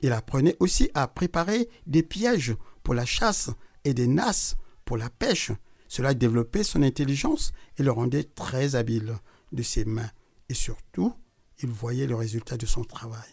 Il 0.00 0.12
apprenait 0.12 0.56
aussi 0.60 0.90
à 0.94 1.06
préparer 1.06 1.68
des 1.86 2.02
pièges 2.02 2.56
pour 2.82 2.94
la 2.94 3.06
chasse 3.06 3.50
et 3.84 3.94
des 3.94 4.08
nasses 4.08 4.56
pour 4.84 4.96
la 4.96 5.10
pêche. 5.10 5.52
Cela 5.88 6.14
développait 6.14 6.64
son 6.64 6.82
intelligence 6.82 7.52
et 7.78 7.82
le 7.82 7.92
rendait 7.92 8.24
très 8.24 8.74
habile 8.74 9.14
de 9.52 9.62
ses 9.62 9.84
mains. 9.84 10.10
Et 10.48 10.54
surtout, 10.54 11.14
il 11.62 11.68
voyait 11.68 12.06
le 12.06 12.16
résultat 12.16 12.56
de 12.56 12.66
son 12.66 12.84
travail. 12.84 13.28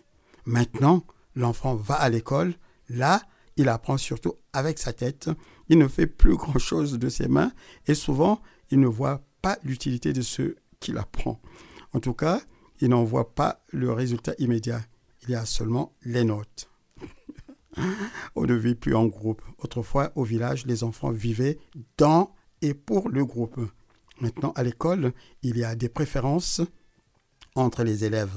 Maintenant, 0.45 1.05
l'enfant 1.35 1.75
va 1.75 1.95
à 1.95 2.09
l'école. 2.09 2.53
Là, 2.89 3.21
il 3.57 3.69
apprend 3.69 3.97
surtout 3.97 4.35
avec 4.53 4.79
sa 4.79 4.93
tête. 4.93 5.29
Il 5.69 5.77
ne 5.77 5.87
fait 5.87 6.07
plus 6.07 6.35
grand-chose 6.35 6.97
de 6.97 7.09
ses 7.09 7.27
mains 7.27 7.51
et 7.87 7.95
souvent, 7.95 8.41
il 8.69 8.79
ne 8.79 8.87
voit 8.87 9.23
pas 9.41 9.57
l'utilité 9.63 10.13
de 10.13 10.21
ce 10.21 10.55
qu'il 10.79 10.97
apprend. 10.97 11.41
En 11.93 11.99
tout 11.99 12.13
cas, 12.13 12.41
il 12.79 12.89
n'en 12.89 13.03
voit 13.03 13.35
pas 13.35 13.63
le 13.69 13.91
résultat 13.91 14.33
immédiat. 14.39 14.81
Il 15.23 15.29
y 15.29 15.35
a 15.35 15.45
seulement 15.45 15.93
les 16.03 16.23
notes. 16.23 16.69
On 18.35 18.45
ne 18.45 18.55
vit 18.55 18.75
plus 18.75 18.95
en 18.95 19.05
groupe. 19.05 19.41
Autrefois, 19.59 20.11
au 20.15 20.23
village, 20.23 20.65
les 20.65 20.83
enfants 20.83 21.11
vivaient 21.11 21.59
dans 21.97 22.33
et 22.61 22.73
pour 22.73 23.09
le 23.09 23.25
groupe. 23.25 23.59
Maintenant, 24.19 24.51
à 24.55 24.63
l'école, 24.63 25.13
il 25.41 25.57
y 25.57 25.63
a 25.63 25.75
des 25.75 25.89
préférences 25.89 26.61
entre 27.55 27.83
les 27.83 28.05
élèves. 28.05 28.35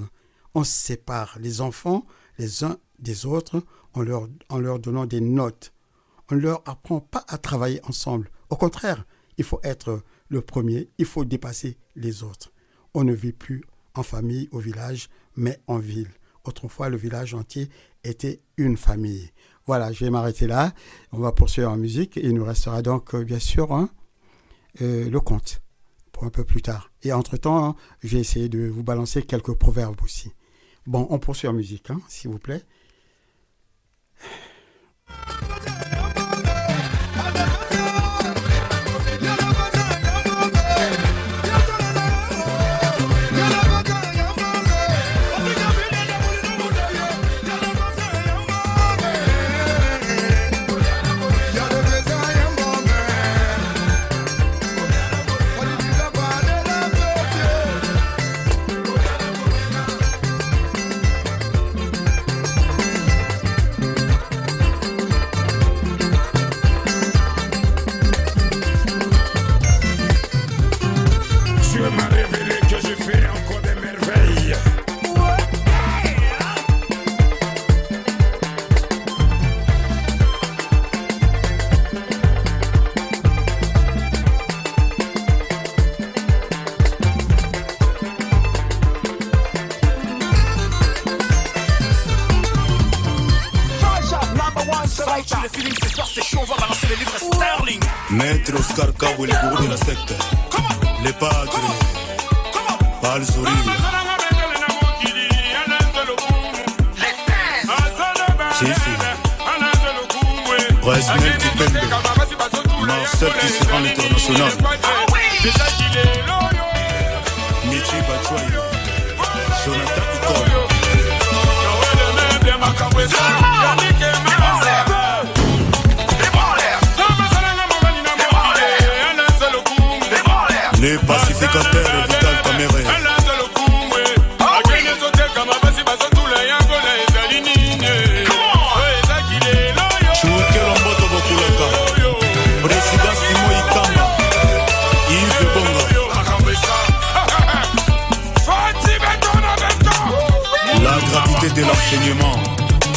On 0.55 0.65
sépare 0.65 1.39
les 1.41 1.61
enfants 1.61 2.07
les 2.39 2.65
uns 2.65 2.79
des 2.99 3.27
autres 3.27 3.63
en 3.93 4.03
leur, 4.03 4.29
en 4.49 4.59
leur 4.59 4.79
donnant 4.79 5.07
des 5.07 5.21
notes. 5.21 5.73
On 6.31 6.37
ne 6.37 6.41
leur 6.41 6.63
apprend 6.69 7.01
pas 7.01 7.25
à 7.29 7.39
travailler 7.39 7.81
ensemble. 7.85 8.31
Au 8.51 8.57
contraire, 8.57 9.05
il 9.37 9.45
faut 9.45 9.61
être 9.63 10.03
le 10.29 10.41
premier, 10.41 10.91
il 10.99 11.05
faut 11.05 11.25
dépasser 11.25 11.77
les 11.97 12.23
autres. 12.23 12.53
On 12.95 13.05
ne 13.05 13.13
vit 13.13 13.33
plus 13.33 13.63
en 13.95 14.03
famille 14.03 14.49
au 14.53 14.59
village, 14.59 15.09
mais 15.37 15.61
en 15.67 15.79
ville. 15.79 16.11
Autrefois, 16.45 16.89
le 16.89 16.97
village 16.97 17.35
entier 17.35 17.69
était 18.03 18.41
une 18.57 18.77
famille. 18.77 19.31
Voilà, 19.67 19.93
je 19.93 20.05
vais 20.05 20.11
m'arrêter 20.11 20.47
là. 20.47 20.73
On 21.13 21.19
va 21.19 21.33
poursuivre 21.33 21.71
en 21.71 21.77
musique. 21.77 22.17
Il 22.17 22.35
nous 22.35 22.45
restera 22.45 22.83
donc, 22.83 23.15
euh, 23.15 23.25
bien 23.25 23.39
sûr, 23.39 23.73
hein, 23.73 23.89
euh, 24.83 25.09
le 25.09 25.21
conte 25.21 25.63
pour 26.15 26.25
un 26.25 26.31
peu 26.31 26.45
plus 26.45 26.63
tard. 26.63 26.91
Et 27.03 27.13
entre-temps, 27.13 27.63
hein, 27.63 27.77
je 28.03 28.09
vais 28.09 28.21
essayer 28.21 28.49
de 28.49 28.67
vous 28.67 28.85
balancer 28.85 29.23
quelques 29.23 29.53
proverbes 29.53 30.01
aussi. 30.03 30.33
Bon, 30.87 31.07
on 31.11 31.19
poursuit 31.19 31.49
en 31.49 31.53
musique, 31.53 31.91
hein, 31.91 32.01
s'il 32.09 32.31
vous 32.31 32.39
plaît. 32.39 32.63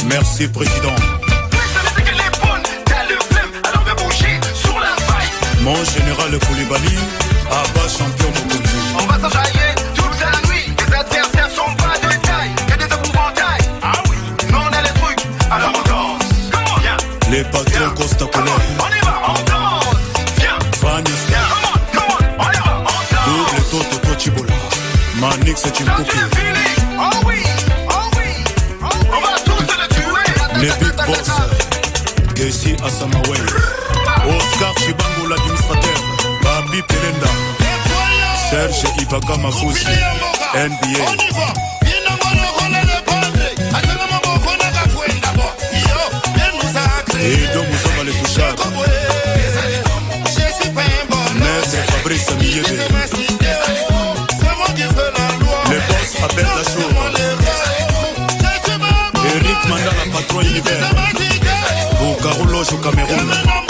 Merci, 0.08 0.48
Président. 0.48 0.94
Mon 5.62 5.74
général 5.84 6.38
Koulibaly, 6.46 6.96
Abba 7.50 7.88
champion 7.88 8.30
de 8.30 8.38
Koulibaly. 8.40 8.78
On 8.98 9.06
va 9.06 9.18
s'enjailler 9.28 9.74
toute 9.94 10.20
la 10.20 10.48
nuit, 10.48 10.72
les 10.78 10.94
adversaires 10.94 11.50
sont 11.50 11.74
pas 11.76 11.98
de 11.98 12.26
taille, 12.26 12.50
y'a 12.70 12.76
des 12.76 12.84
épouvantails. 12.94 13.68
Ah 13.82 13.92
oui, 14.08 14.16
nous 14.50 14.58
on 14.58 14.66
a 14.66 14.82
les 14.82 14.94
trucs, 15.00 15.26
alors 15.50 15.72
on 15.74 15.88
danse. 15.88 16.22
Comment 16.52 16.78
viens 16.80 16.96
Les 17.30 17.44
patrons 17.44 17.90
Costa 17.96 18.24
Colère. 18.26 18.54
On 18.78 18.96
y 18.96 19.00
va, 19.04 19.22
on 19.28 19.32
danse. 19.44 19.96
Viens, 20.38 20.58
Vania, 20.80 21.12
viens, 21.28 21.48
come 21.52 21.66
on, 21.68 21.98
come 21.98 22.08
on, 22.08 22.44
on 22.44 22.50
y 22.50 22.56
va, 22.56 22.78
on 22.78 22.84
danse. 23.14 23.26
Double 23.26 23.62
Toto 23.70 24.06
Tochibola, 24.06 24.54
Manix 25.20 25.60
c'est 25.62 25.80
une 25.80 25.86
copie. 25.90 26.47
Patrice 32.98 33.02
Amaway 33.02 33.40
Oscar 34.36 34.74
Chibango 34.78 35.28
l'administrateur 35.28 35.98
Babi 36.42 36.82
Pelenda. 36.82 37.28
Serge 38.50 38.86
Ibaka 39.02 39.36
Mafusi. 39.36 39.86
NBA 40.54 41.04
Et 47.20 47.54
donc 47.54 47.67
Yo 62.58 62.80
Cameroun. 62.80 63.67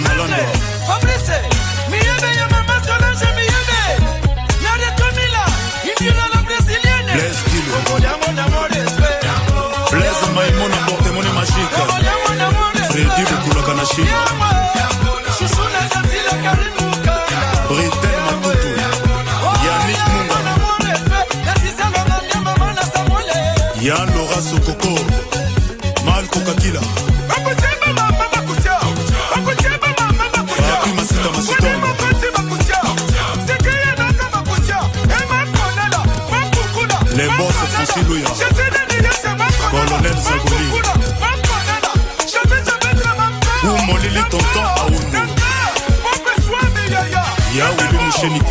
Malando. 0.00 0.59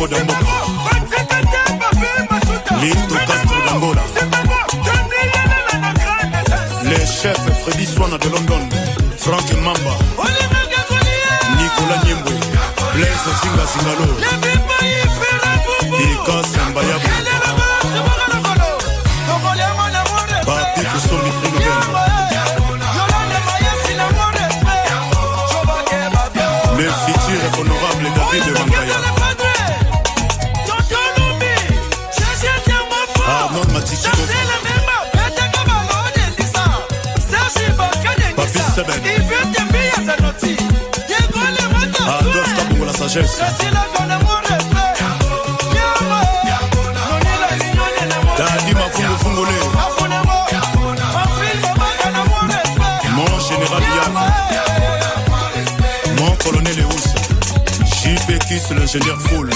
moko 0.00 0.14
na 3.66 3.74
mboka 3.74 4.00
swana 7.94 8.18
de 8.18 8.28
london 8.30 8.70
frank 9.18 9.52
mamba 9.64 9.94
nicolas 11.56 12.04
nyembwe 12.04 12.32
blaise 12.94 14.69
Mon 53.16 53.40
général 53.40 53.82
Yann. 53.96 54.14
Mon 56.18 56.36
colonel 56.36 56.78
Eous. 56.78 57.04
JP 57.84 58.38
Kiss, 58.46 58.70
l'ingénieur 58.70 59.20
Foul. 59.22 59.49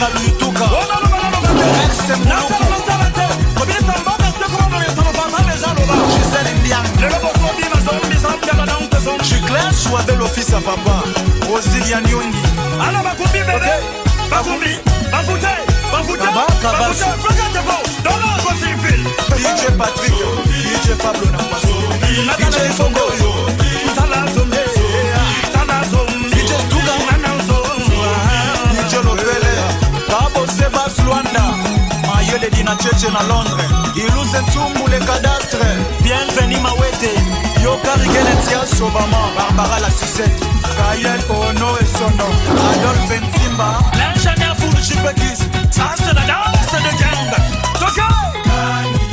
kaluituka 0.00 0.66
Je 9.18 9.24
suis 9.26 9.40
clair, 9.42 9.68
je 9.70 9.76
suis 9.76 9.94
avec 9.94 10.18
l'office 10.18 10.52
à 10.52 10.60
papa, 10.60 11.04
Rosilia 11.48 12.00
Nyongi. 12.00 12.38
Alors, 12.80 13.02
ma 13.02 13.14
combi, 13.14 13.40
bébé, 13.40 13.72
ma 14.30 14.38
combi, 14.38 14.76
ma 15.10 15.22
bouteille, 15.22 15.50
ma 15.92 16.02
bouteille, 16.02 16.26
ma 16.34 16.88
bouteille, 16.88 17.06
fais-le 17.22 18.02
dans 18.04 18.16
l'angle, 18.16 18.46
on 18.46 18.56
s'y 18.56 18.72
file. 18.82 19.04
DJ 19.36 19.70
Patrick, 19.76 20.14
DJ 20.48 20.96
Pablo 20.96 21.26
Nampaso, 21.30 21.74
DJ 22.08 23.59
sebas 31.30 31.42
luanda 31.42 31.56
mayele 32.06 32.50
dina 32.50 32.76
cheche 32.76 33.10
na 33.12 33.22
londres. 33.22 33.70
Iluze 33.96 34.40
ntumbu 34.40 34.88
le 34.88 34.98
cadastre 34.98 35.66
bienveni 36.02 36.56
mawete 36.60 37.10
yokarikenetia 37.62 38.66
sobama 38.66 39.30
barbara 39.36 39.80
la 39.80 39.90
susette 39.90 40.44
kayel 40.76 41.20
ono 41.30 41.78
esono 41.78 42.26
adolphe 42.70 43.20
ntimba 43.20 43.78
l'ingénieur 43.94 44.56
foule 44.56 44.82
chipekis 44.82 45.40
ça 45.70 45.94
c'est 45.96 46.14
la 46.14 46.26
danse 46.26 46.72
de 46.72 46.92
gang. 47.00 47.30
Toka 47.78 48.08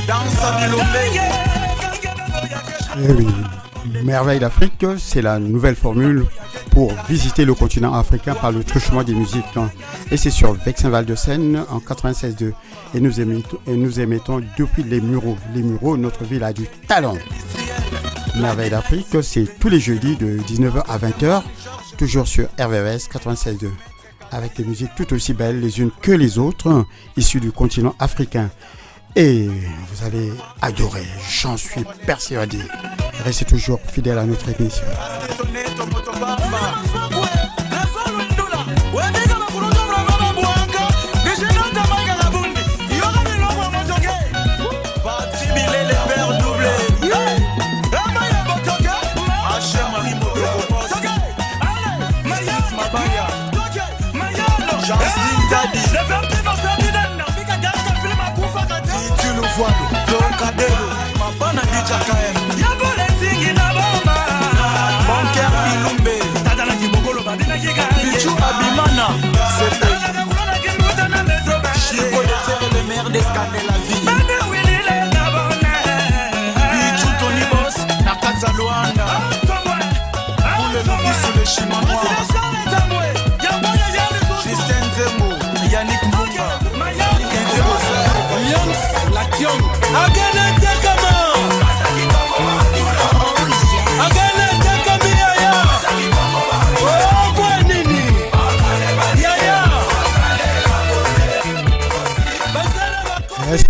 danse 0.08 0.44
à 0.44 0.52
bilombe 0.60 0.88
Eh 3.00 3.12
oui, 3.12 3.28
Merveille 4.04 4.40
d'Afrique, 4.40 4.86
c'est 4.98 5.22
la 5.22 5.38
nouvelle 5.38 5.76
formule 5.76 6.26
pour 6.72 6.92
visiter 7.08 7.46
le 7.46 7.54
continent 7.54 7.94
africain 7.94 8.34
par 8.34 8.52
le 8.52 8.64
truchement 8.64 9.04
des 9.04 9.14
musiques. 9.14 9.46
Et 10.10 10.18
c'est 10.18 10.30
sur 10.30 10.54
Vexin 10.54 10.90
Val 10.90 11.06
de 11.06 11.16
Seine 11.16 11.64
en 11.70 11.80
96.2. 11.80 12.54
Et 12.94 13.00
nous 13.00 13.20
émettons, 13.20 13.58
et 13.68 13.76
nous 13.76 14.00
émettons 14.00 14.42
depuis 14.58 14.84
les 14.84 15.02
Mureaux. 15.02 15.38
Les 15.54 15.62
Mureaux, 15.62 15.98
notre 15.98 16.24
ville 16.24 16.44
a 16.44 16.54
du 16.54 16.66
talent. 16.88 17.18
Merveille 18.40 18.70
d'Afrique, 18.70 19.18
c'est 19.22 19.60
tous 19.60 19.70
les 19.70 19.80
jeudis 19.80 20.16
de 20.16 20.38
19h 20.38 20.84
à 20.88 20.98
20h, 20.98 21.44
toujours 21.98 22.28
sur 22.28 22.46
RVS 22.60 23.10
96.2. 23.12 23.70
Avec 24.32 24.56
des 24.56 24.64
musiques 24.64 24.92
tout 24.96 25.14
aussi 25.14 25.34
belles 25.34 25.60
les 25.60 25.80
unes 25.80 25.92
que 26.02 26.12
les 26.12 26.38
autres, 26.38 26.86
issues 27.18 27.40
du 27.40 27.52
continent 27.52 27.96
africain. 28.00 28.50
Et 29.16 29.48
vous 29.48 30.06
allez 30.06 30.32
adorer, 30.62 31.06
j'en 31.42 31.58
suis 31.58 31.84
persuadé. 32.06 32.60
Restez 33.26 33.46
toujours 33.46 33.80
fidèles 33.82 34.20
à 34.20 34.26
notre 34.26 34.48
émission. 34.50 34.86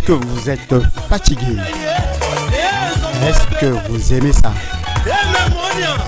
Que 0.07 0.13
vous 0.13 0.49
êtes 0.49 0.73
fatigué 1.09 1.57
Est-ce 3.27 3.59
que 3.59 3.65
vous 3.89 4.13
aimez 4.13 4.31
ça? 4.31 4.53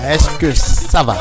Est-ce 0.08 0.30
que 0.38 0.54
ça 0.54 1.02
va? 1.02 1.18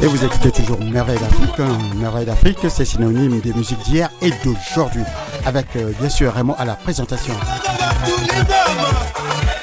Et 0.00 0.06
vous 0.06 0.24
écoutez 0.24 0.50
toujours 0.50 0.80
Merveille 0.80 1.18
d'Afrique. 1.18 1.60
hein. 1.60 1.76
Merveille 1.96 2.24
d'Afrique, 2.24 2.58
c'est 2.70 2.86
synonyme 2.86 3.40
des 3.40 3.52
musiques 3.52 3.82
d'hier 3.84 4.08
et 4.22 4.30
d'aujourd'hui. 4.42 5.02
Avec 5.44 5.66
euh, 5.76 5.92
bien 6.00 6.08
sûr 6.08 6.32
Raymond 6.32 6.56
à 6.58 6.64
la 6.64 6.72
présentation. 6.74 7.34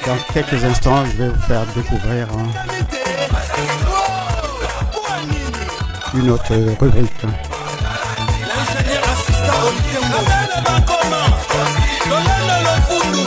Dans 0.06 0.16
quelques 0.32 0.62
instants, 0.62 1.04
je 1.06 1.24
vais 1.24 1.28
vous 1.28 1.42
faire 1.42 1.66
découvrir 1.74 2.28
hein, 2.38 2.46
une 6.14 6.30
autre 6.30 6.52
rasta 9.42 9.64
otiengoabele 9.64 10.58
bakoma 10.64 11.22
lolendo 12.08 12.56
lofundu. 12.66 13.24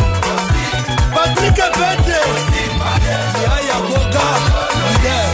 Patrik 1.13 1.55
pete 1.55 2.19
yaya 3.43 3.77
boga. 3.89 4.27
Lider 4.85 5.25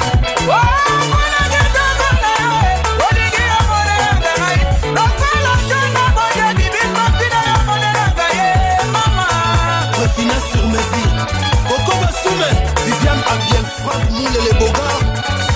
Fina 10.16 10.38
sur 10.52 10.66
mesure 10.68 11.26
Coco 11.70 11.94
Basume 12.02 12.50
Viviane 12.86 13.24
Abiel 13.32 13.66
Frank 13.78 14.04
Moule 14.12 14.40
les 14.44 14.56
Bogards 14.60 15.06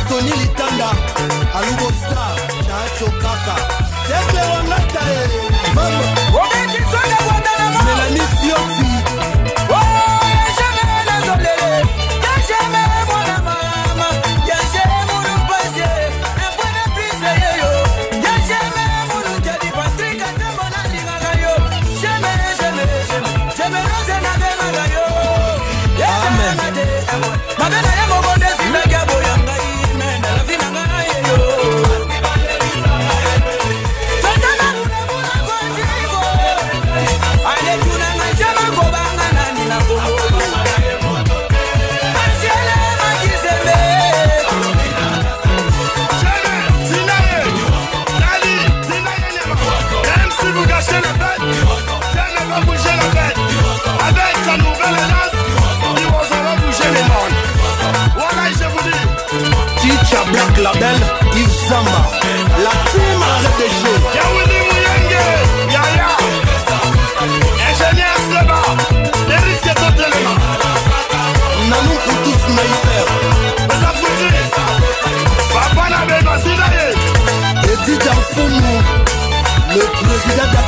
Tony 0.07 0.31
Litanda. 0.31 0.91
Alubo 1.53 1.91
Star. 1.91 2.35
Nacho 2.67 3.11
Kaka. 3.21 3.55
Dekero 4.07 4.54
freestyle. 4.95 5.24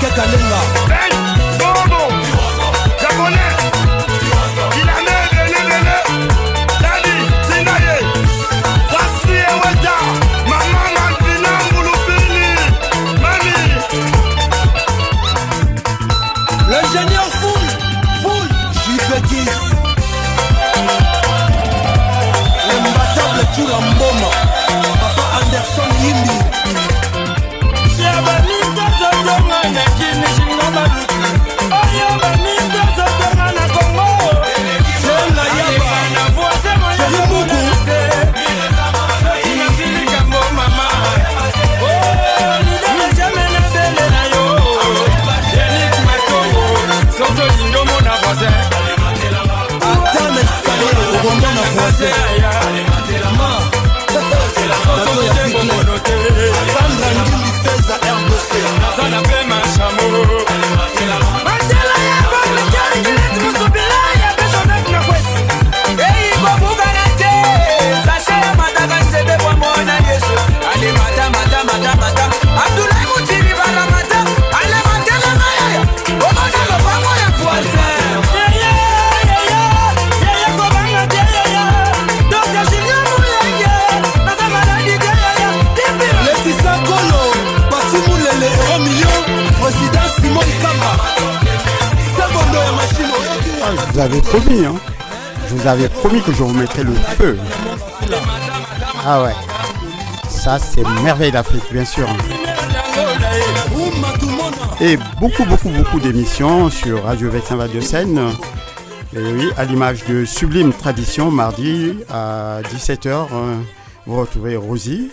Président 0.10 0.77
merveille 101.08 101.32
d'Afrique, 101.32 101.64
bien 101.72 101.86
sûr. 101.86 102.06
Et 104.82 104.98
beaucoup, 105.22 105.46
beaucoup, 105.46 105.70
beaucoup 105.70 106.02
d'émissions 106.02 106.70
sur 106.70 107.06
Radio 107.06 107.30
Vexin 107.30 107.56
de 107.56 107.80
Seine. 107.80 108.20
Et 109.16 109.22
oui, 109.22 109.50
à 109.56 109.64
l'image 109.64 110.04
de 110.04 110.26
Sublime 110.26 110.74
Tradition, 110.74 111.32
mardi 111.32 111.94
à 112.10 112.60
17h, 112.76 113.26
vous 114.06 114.20
retrouvez 114.20 114.58
Rosie. 114.58 115.10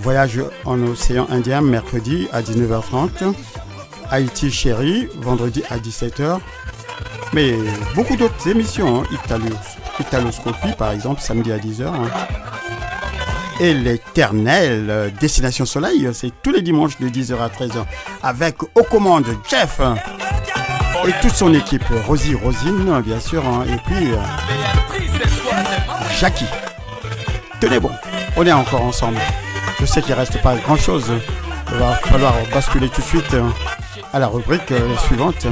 Voyage 0.00 0.40
en 0.64 0.82
océan 0.82 1.28
Indien, 1.30 1.60
mercredi 1.60 2.26
à 2.32 2.42
19h30. 2.42 3.32
Haïti 4.10 4.50
Chérie, 4.50 5.06
vendredi 5.20 5.62
à 5.70 5.78
17h. 5.78 6.40
Mais 7.32 7.54
beaucoup 7.94 8.16
d'autres 8.16 8.48
émissions, 8.48 9.04
hein. 9.04 10.74
Par 10.76 10.90
exemple, 10.90 11.20
samedi 11.20 11.52
à 11.52 11.58
10h. 11.58 11.92
Et 13.60 13.74
l'éternel 13.74 15.12
Destination 15.20 15.66
Soleil, 15.66 16.08
c'est 16.14 16.32
tous 16.42 16.50
les 16.50 16.62
dimanches 16.62 16.98
de 16.98 17.08
10h 17.08 17.38
à 17.38 17.48
13h. 17.48 17.84
Avec 18.22 18.56
aux 18.62 18.82
commandes 18.84 19.26
Jeff 19.48 19.80
et 21.06 21.12
toute 21.20 21.34
son 21.34 21.52
équipe. 21.52 21.84
Rosie 22.06 22.34
Rosine, 22.34 23.00
bien 23.02 23.20
sûr. 23.20 23.46
hein, 23.46 23.64
et 23.68 23.76
puis 23.86 24.12
euh, 24.12 24.16
Jackie. 26.18 26.46
Tenez 27.60 27.78
bon, 27.78 27.90
on 28.36 28.46
est 28.46 28.52
encore 28.52 28.82
ensemble. 28.82 29.18
Je 29.78 29.84
sais 29.86 30.00
qu'il 30.02 30.14
reste 30.14 30.40
pas 30.42 30.56
grand 30.56 30.76
chose. 30.76 31.12
Il 31.72 31.78
va 31.78 31.94
falloir 31.96 32.34
basculer 32.52 32.88
tout 32.88 33.02
de 33.02 33.06
suite 33.06 33.34
euh, 33.34 33.42
à 34.12 34.18
la 34.18 34.26
rubrique 34.26 34.72
euh, 34.72 34.96
suivante. 35.06 35.46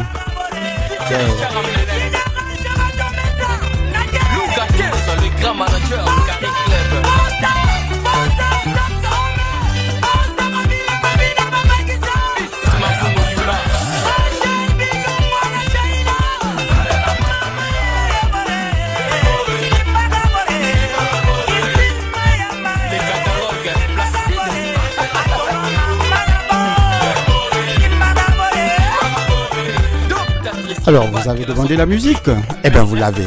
Alors, 30.89 31.07
vous 31.09 31.28
avez 31.28 31.45
demandé 31.45 31.76
la 31.76 31.84
musique 31.84 32.30
Eh 32.64 32.70
bien, 32.70 32.82
vous 32.82 32.95
l'avez. 32.95 33.26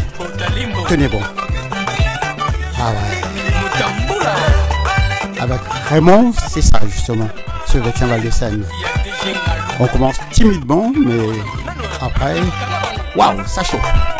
Tenez 0.89 1.07
bon. 1.07 1.19
Ah 2.79 2.89
ouais. 2.89 3.83
Avec 5.39 5.59
Raymond, 5.87 6.33
c'est 6.49 6.63
ça 6.63 6.79
justement, 6.91 7.29
ce 7.67 7.77
Vexin 7.77 8.07
Val 8.07 8.23
de 8.23 8.31
Seine. 8.31 8.63
On 9.79 9.85
commence 9.85 10.15
timidement, 10.31 10.91
mais 11.05 11.37
après, 12.01 12.37
waouh, 13.15 13.45
ça 13.45 13.61
chauffe. 13.61 14.10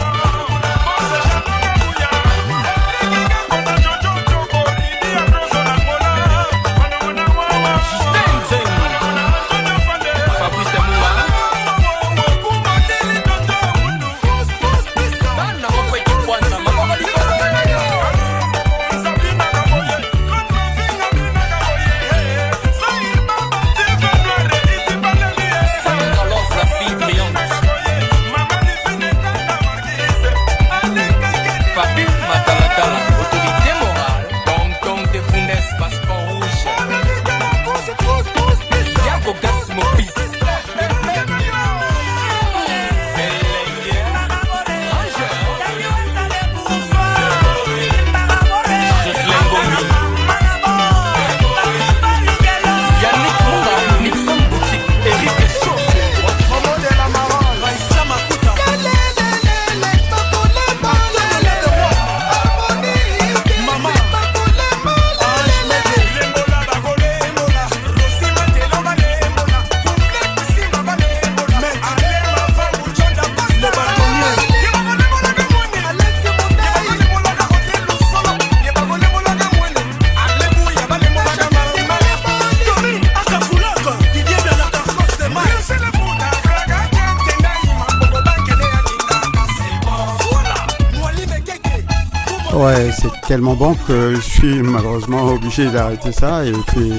Tellement 93.31 93.53
bon 93.53 93.73
que 93.87 94.13
je 94.15 94.19
suis 94.19 94.61
malheureusement 94.61 95.25
obligé 95.29 95.65
d'arrêter 95.67 96.11
ça 96.11 96.43
et 96.43 96.51
puis 96.51 96.91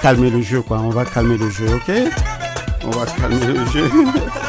calmer 0.00 0.30
le 0.30 0.40
jeu, 0.40 0.62
quoi. 0.62 0.78
On 0.78 0.88
va 0.88 1.04
calmer 1.04 1.36
le 1.36 1.50
jeu, 1.50 1.66
ok? 1.74 1.94
On 2.86 2.90
va 2.90 3.04
calmer 3.04 3.46
le 3.46 3.66
jeu. 3.66 3.90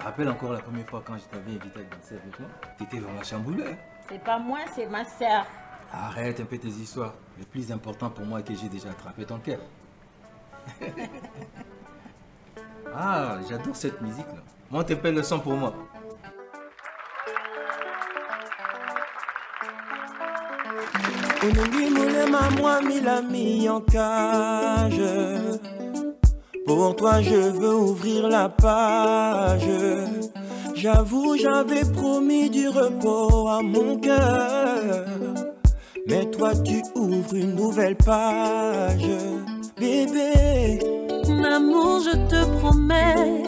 rappelles 0.00 0.28
encore 0.28 0.52
la 0.52 0.60
première 0.60 0.86
fois 0.86 1.02
quand 1.04 1.16
je 1.16 1.24
t'avais 1.24 1.52
invité 1.52 1.80
à 1.80 1.96
danser 1.96 2.16
avec 2.16 2.38
moi? 2.38 2.48
T'étais 2.78 2.98
vraiment 2.98 3.22
chamboulé. 3.22 3.64
hein? 3.64 3.76
C'est 4.08 4.22
pas 4.22 4.38
moi, 4.38 4.58
c'est 4.74 4.86
ma 4.86 5.04
sœur. 5.04 5.46
Arrête 5.92 6.40
un 6.40 6.44
peu 6.44 6.58
tes 6.58 6.68
histoires. 6.68 7.14
Le 7.38 7.44
plus 7.44 7.70
important 7.72 8.10
pour 8.10 8.24
moi 8.24 8.40
est 8.40 8.44
que 8.44 8.54
j'ai 8.54 8.68
déjà 8.68 8.90
attrapé 8.90 9.24
ton 9.24 9.38
cœur. 9.38 9.60
ah, 12.94 13.38
j'adore 13.48 13.74
cette 13.74 14.00
musique 14.00 14.26
là. 14.26 14.42
Monte 14.70 14.90
un 14.90 14.96
peu 14.96 15.10
le 15.10 15.22
son 15.22 15.40
pour 15.40 15.54
moi. 15.54 15.74
Molema 21.90 22.40
en 23.70 23.80
cage 23.80 25.00
Pour 26.72 26.94
toi 26.94 27.20
je 27.20 27.34
veux 27.34 27.74
ouvrir 27.74 28.28
la 28.28 28.48
page. 28.48 29.68
J'avoue 30.76 31.36
j'avais 31.36 31.84
promis 31.84 32.48
du 32.48 32.68
repos 32.68 33.48
à 33.48 33.60
mon 33.60 33.96
cœur. 33.96 35.04
Mais 36.06 36.26
toi 36.26 36.52
tu 36.64 36.80
ouvres 36.94 37.34
une 37.34 37.56
nouvelle 37.56 37.96
page. 37.96 39.10
Bébé 39.80 40.78
L'amour, 41.42 42.02
je 42.04 42.16
te 42.28 42.44
promets 42.60 43.42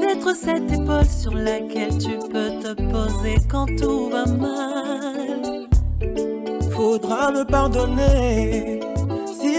d'être 0.00 0.34
cette 0.34 0.68
épaule 0.72 1.06
sur 1.06 1.34
laquelle 1.34 1.96
tu 1.98 2.18
peux 2.18 2.50
te 2.58 2.74
poser 2.90 3.36
quand 3.48 3.66
tout 3.78 4.10
va 4.10 4.26
mal. 4.26 5.68
Faudra 6.72 7.30
me 7.30 7.44
pardonner 7.44 8.80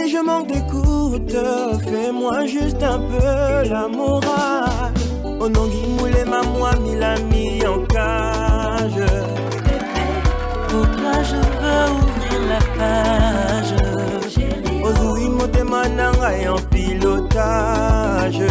Si 0.08 0.14
je 0.14 0.20
manque 0.20 0.48
d'écoute. 0.48 1.36
Fais-moi 1.84 2.46
juste 2.46 2.82
un 2.82 2.98
peu 2.98 3.70
la 3.70 3.90
morale. 3.90 4.94
Onongi 5.42 5.86
moulema 5.98 6.44
moi 6.44 6.72
milami 6.82 7.60
en 7.68 7.80
cage. 7.94 9.04
Pour 10.70 10.86
toi, 10.96 11.16
je 11.30 11.36
veux 11.60 11.86
ouvrir 11.98 12.40
la 12.52 12.62
page? 12.78 13.76
Ozui 14.82 15.28
motema 15.28 15.90
nanga 15.90 16.32
en 16.54 16.62
pilotage 16.72 18.44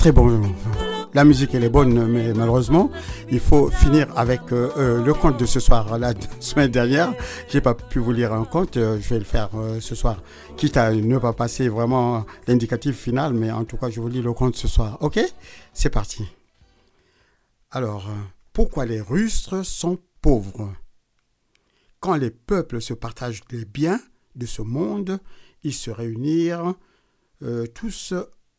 très 0.00 0.12
bon. 0.12 0.40
La 1.12 1.24
musique 1.26 1.54
elle 1.54 1.62
est 1.62 1.68
bonne, 1.68 2.06
mais 2.06 2.32
malheureusement, 2.32 2.90
il 3.30 3.38
faut 3.38 3.70
finir 3.70 4.06
avec 4.16 4.40
euh, 4.50 4.70
euh, 4.78 5.04
le 5.04 5.12
conte 5.12 5.38
de 5.38 5.44
ce 5.44 5.60
soir. 5.60 5.98
La 5.98 6.14
semaine 6.40 6.70
dernière, 6.70 7.12
j'ai 7.50 7.60
pas 7.60 7.74
pu 7.74 7.98
vous 7.98 8.10
lire 8.10 8.32
un 8.32 8.46
conte, 8.46 8.78
euh, 8.78 8.98
je 8.98 9.10
vais 9.10 9.18
le 9.18 9.26
faire 9.26 9.50
ce 9.78 9.94
soir, 9.94 10.22
quitte 10.56 10.78
à 10.78 10.90
ne 10.90 11.18
pas 11.18 11.34
passer 11.34 11.68
vraiment 11.68 12.24
l'indicatif 12.46 12.96
final, 12.96 13.34
mais 13.34 13.50
en 13.50 13.66
tout 13.66 13.76
cas, 13.76 13.90
je 13.90 14.00
vous 14.00 14.08
lis 14.08 14.22
le 14.22 14.32
conte 14.32 14.56
ce 14.56 14.68
soir. 14.68 14.96
Ok? 15.02 15.20
C'est 15.74 15.90
parti. 15.90 16.24
Alors, 17.70 18.08
pourquoi 18.54 18.86
les 18.86 19.02
rustres 19.02 19.66
sont 19.66 19.98
pauvres? 20.22 20.72
Quand 22.00 22.16
les 22.16 22.30
peuples 22.30 22.80
se 22.80 22.94
partagent 22.94 23.42
les 23.50 23.66
biens 23.66 24.00
de 24.34 24.46
ce 24.46 24.62
monde, 24.62 25.18
ils 25.62 25.74
se 25.74 25.90
réunirent 25.90 26.72
tous 27.74 28.14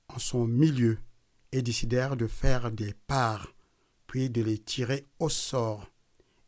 en 0.08 0.20
son 0.20 0.46
milieu 0.46 1.00
et 1.52 1.62
décidèrent 1.62 2.16
de 2.16 2.28
faire 2.28 2.72
des 2.72 2.94
parts, 3.08 3.54
puis 4.08 4.30
de 4.30 4.42
les 4.42 4.58
tirer 4.58 5.08
au 5.20 5.30
sort. 5.30 5.92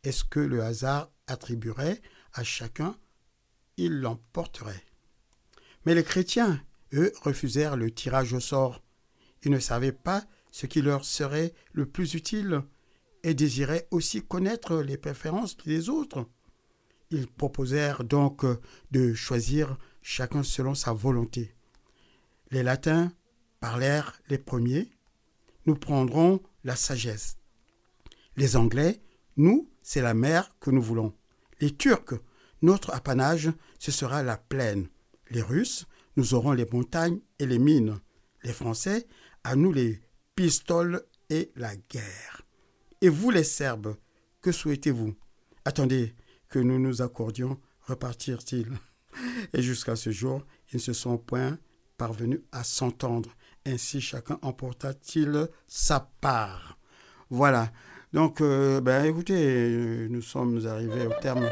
Est-ce 0.02 0.24
que 0.24 0.40
le 0.40 0.62
hasard 0.62 1.10
attribuerait 1.26 2.00
à 2.32 2.44
chacun 2.44 2.96
Il 3.76 4.00
l'emporterait. 4.00 4.84
Mais 5.86 5.94
les 5.94 6.04
chrétiens, 6.04 6.62
eux, 6.92 7.12
refusèrent 7.22 7.76
le 7.76 7.90
tirage 7.90 8.32
au 8.32 8.40
sort. 8.40 8.82
Ils 9.42 9.50
ne 9.50 9.58
savaient 9.58 9.92
pas 9.92 10.24
ce 10.50 10.66
qui 10.66 10.82
leur 10.82 11.04
serait 11.04 11.52
le 11.72 11.86
plus 11.86 12.14
utile 12.14 12.62
et 13.22 13.34
désiraient 13.34 13.88
aussi 13.90 14.22
connaître 14.22 14.76
les 14.76 14.96
préférences 14.96 15.56
des 15.56 15.88
autres. 15.88 16.28
Ils 17.10 17.26
proposèrent 17.26 18.04
donc 18.04 18.44
de 18.90 19.14
choisir 19.14 19.78
chacun 20.02 20.42
selon 20.42 20.74
sa 20.74 20.92
volonté. 20.92 21.54
Les 22.50 22.62
latins 22.62 23.12
parlèrent 23.60 24.20
les 24.28 24.38
premiers, 24.38 24.90
nous 25.66 25.74
prendrons 25.74 26.40
la 26.64 26.76
sagesse. 26.76 27.36
Les 28.36 28.56
Anglais, 28.56 29.00
nous, 29.36 29.70
c'est 29.82 30.02
la 30.02 30.14
mer 30.14 30.50
que 30.60 30.70
nous 30.70 30.82
voulons. 30.82 31.14
Les 31.60 31.74
Turcs, 31.74 32.14
notre 32.62 32.92
apanage, 32.94 33.50
ce 33.78 33.92
sera 33.92 34.22
la 34.22 34.36
plaine. 34.36 34.88
Les 35.30 35.42
Russes, 35.42 35.86
nous 36.16 36.34
aurons 36.34 36.52
les 36.52 36.66
montagnes 36.70 37.20
et 37.38 37.46
les 37.46 37.58
mines. 37.58 38.00
Les 38.42 38.52
Français, 38.52 39.06
à 39.42 39.56
nous 39.56 39.72
les 39.72 40.00
pistoles 40.34 41.04
et 41.30 41.50
la 41.56 41.76
guerre. 41.76 42.42
Et 43.00 43.08
vous 43.08 43.30
les 43.30 43.44
Serbes, 43.44 43.96
que 44.40 44.52
souhaitez-vous? 44.52 45.14
Attendez 45.64 46.14
que 46.48 46.58
nous 46.58 46.78
nous 46.78 47.02
accordions, 47.02 47.60
repartirent-ils. 47.82 48.70
Et 49.52 49.62
jusqu'à 49.62 49.96
ce 49.96 50.10
jour, 50.10 50.44
ils 50.72 50.76
ne 50.76 50.80
se 50.80 50.92
sont 50.92 51.18
point 51.18 51.58
parvenus 51.96 52.40
à 52.52 52.64
s'entendre. 52.64 53.30
Ainsi, 53.66 54.00
chacun 54.00 54.38
emporta-t-il 54.42 55.48
sa 55.66 56.08
part. 56.20 56.76
Voilà. 57.30 57.70
Donc, 58.12 58.40
euh, 58.40 58.80
ben, 58.80 59.04
écoutez, 59.06 59.34
euh, 59.34 60.06
nous 60.10 60.22
sommes 60.22 60.64
arrivés 60.66 61.06
au 61.06 61.20
terme. 61.20 61.48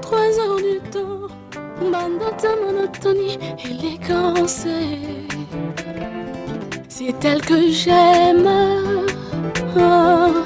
trois 0.00 0.38
heures 0.38 0.56
du 0.56 0.80
temps 0.90 1.28
bandota 1.90 2.48
monotonie 2.64 3.38
C'est 6.88 7.24
elle 7.24 7.40
que 7.42 7.70
j'aime. 7.70 8.48
Oh, 9.76 10.44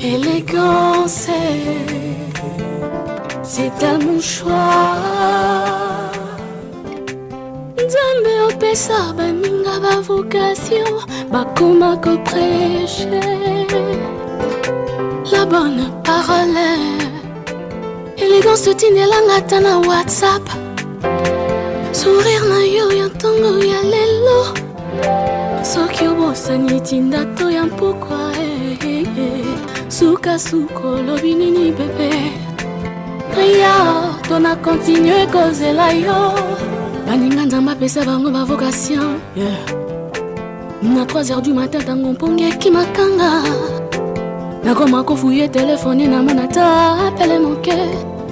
élégance, 0.00 1.28
c'est 3.42 3.82
elle 3.82 4.04
mon 4.04 4.20
choix. 4.20 5.93
Nzambe 7.94 8.40
opesa 8.48 9.12
baninga 9.16 9.74
bavocation 9.80 10.88
bakoma 11.32 11.96
koprêche 11.96 13.06
la 15.32 15.44
bonne 15.46 15.86
parole. 16.04 16.66
Élégance 18.16 18.64
totindelanga 18.64 19.34
ata 19.38 19.60
na 19.60 19.78
whatsapp. 19.78 20.42
Sourire 21.92 22.44
na 22.48 22.58
yo 22.76 22.90
ya 22.92 23.06
ntongo 23.06 23.64
ya 23.64 23.80
lelo. 23.92 24.40
Soki 25.62 26.06
obosani 26.08 26.80
tinda 26.80 27.24
to 27.36 27.50
ya 27.50 27.64
mpokwa 27.64 28.32
eh, 28.40 28.78
eh, 28.86 29.06
eh. 29.18 29.44
sukasuka 29.88 30.88
olobi 30.88 31.34
nini 31.34 31.72
bebe 31.72 32.10
aya 33.38 33.74
to 34.28 34.38
na 34.38 34.56
kontinue 34.56 35.26
kozela 35.26 35.92
yo 35.92 36.34
baninga 37.14 37.46
nzambe 37.46 37.70
apesa 37.70 38.04
bango 38.04 38.28
bavocation 38.30 39.20
na 40.82 41.04
3 41.04 41.30
heures 41.30 41.42
du 41.42 41.54
matin 41.54 41.80
ntango 41.80 42.12
mpongi 42.12 42.44
ekimakanga 42.44 43.30
nakoma 44.64 45.04
kofuye 45.04 45.48
telefone 45.48 46.06
namona 46.08 46.46
ta 46.48 46.66
apele 47.06 47.38
moke. 47.38 47.78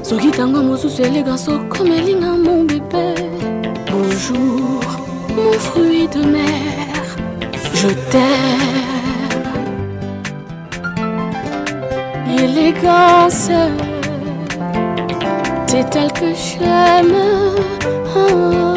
Soki 0.02 0.26
ntango 0.26 0.62
mosusu 0.62 1.02
okomelinga 1.02 2.30
mon 2.44 2.64
bébé 2.64 3.14
bonjour 3.88 4.80
mon 5.36 5.52
fruit 5.66 6.08
de 6.08 6.22
mer 6.34 7.04
je 7.78 7.88
t'aime. 8.10 9.52
Élégance 12.36 13.52
c'est 15.68 15.96
elle 15.96 16.12
que 16.12 16.34
j'aime. 16.34 17.16
Oh, 18.14 18.71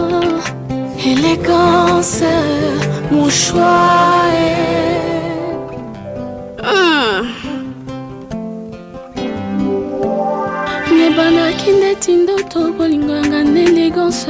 élégance 1.11 2.23
mon 3.11 3.29
choix 3.29 4.23
est 4.33 4.65
Mm. 6.63 7.27
nebandaki 10.97 11.71
neti 11.81 12.11
ndoto 12.15 12.71
bolingo 12.77 13.13
yanga 13.13 13.43
na 13.43 13.59
élégance 13.61 14.27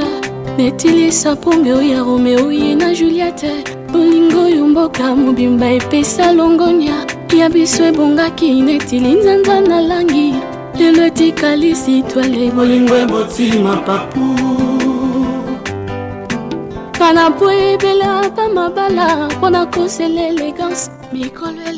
netilisa 0.58 1.32
mponge 1.34 1.72
oyo 1.72 1.82
ya 1.82 2.00
romeo 2.02 2.52
ye 2.52 2.74
na 2.74 2.94
juliete 2.94 3.50
bolingo 3.92 4.40
oyo 4.44 4.66
mboka 4.66 5.16
mobimba 5.16 5.70
epesa 5.70 6.32
longonia. 6.32 7.06
Ya 7.36 7.48
biso 7.48 7.84
ebongaki 7.84 8.60
neti 8.62 8.98
linzanza 9.00 9.60
na 9.60 9.80
langi. 9.80 10.34
Lelo 10.78 11.04
etikali 11.06 11.74
sitwale 11.74 12.50
bolingo 12.50 12.96
ebotima 12.96 13.76
papu 13.76 14.20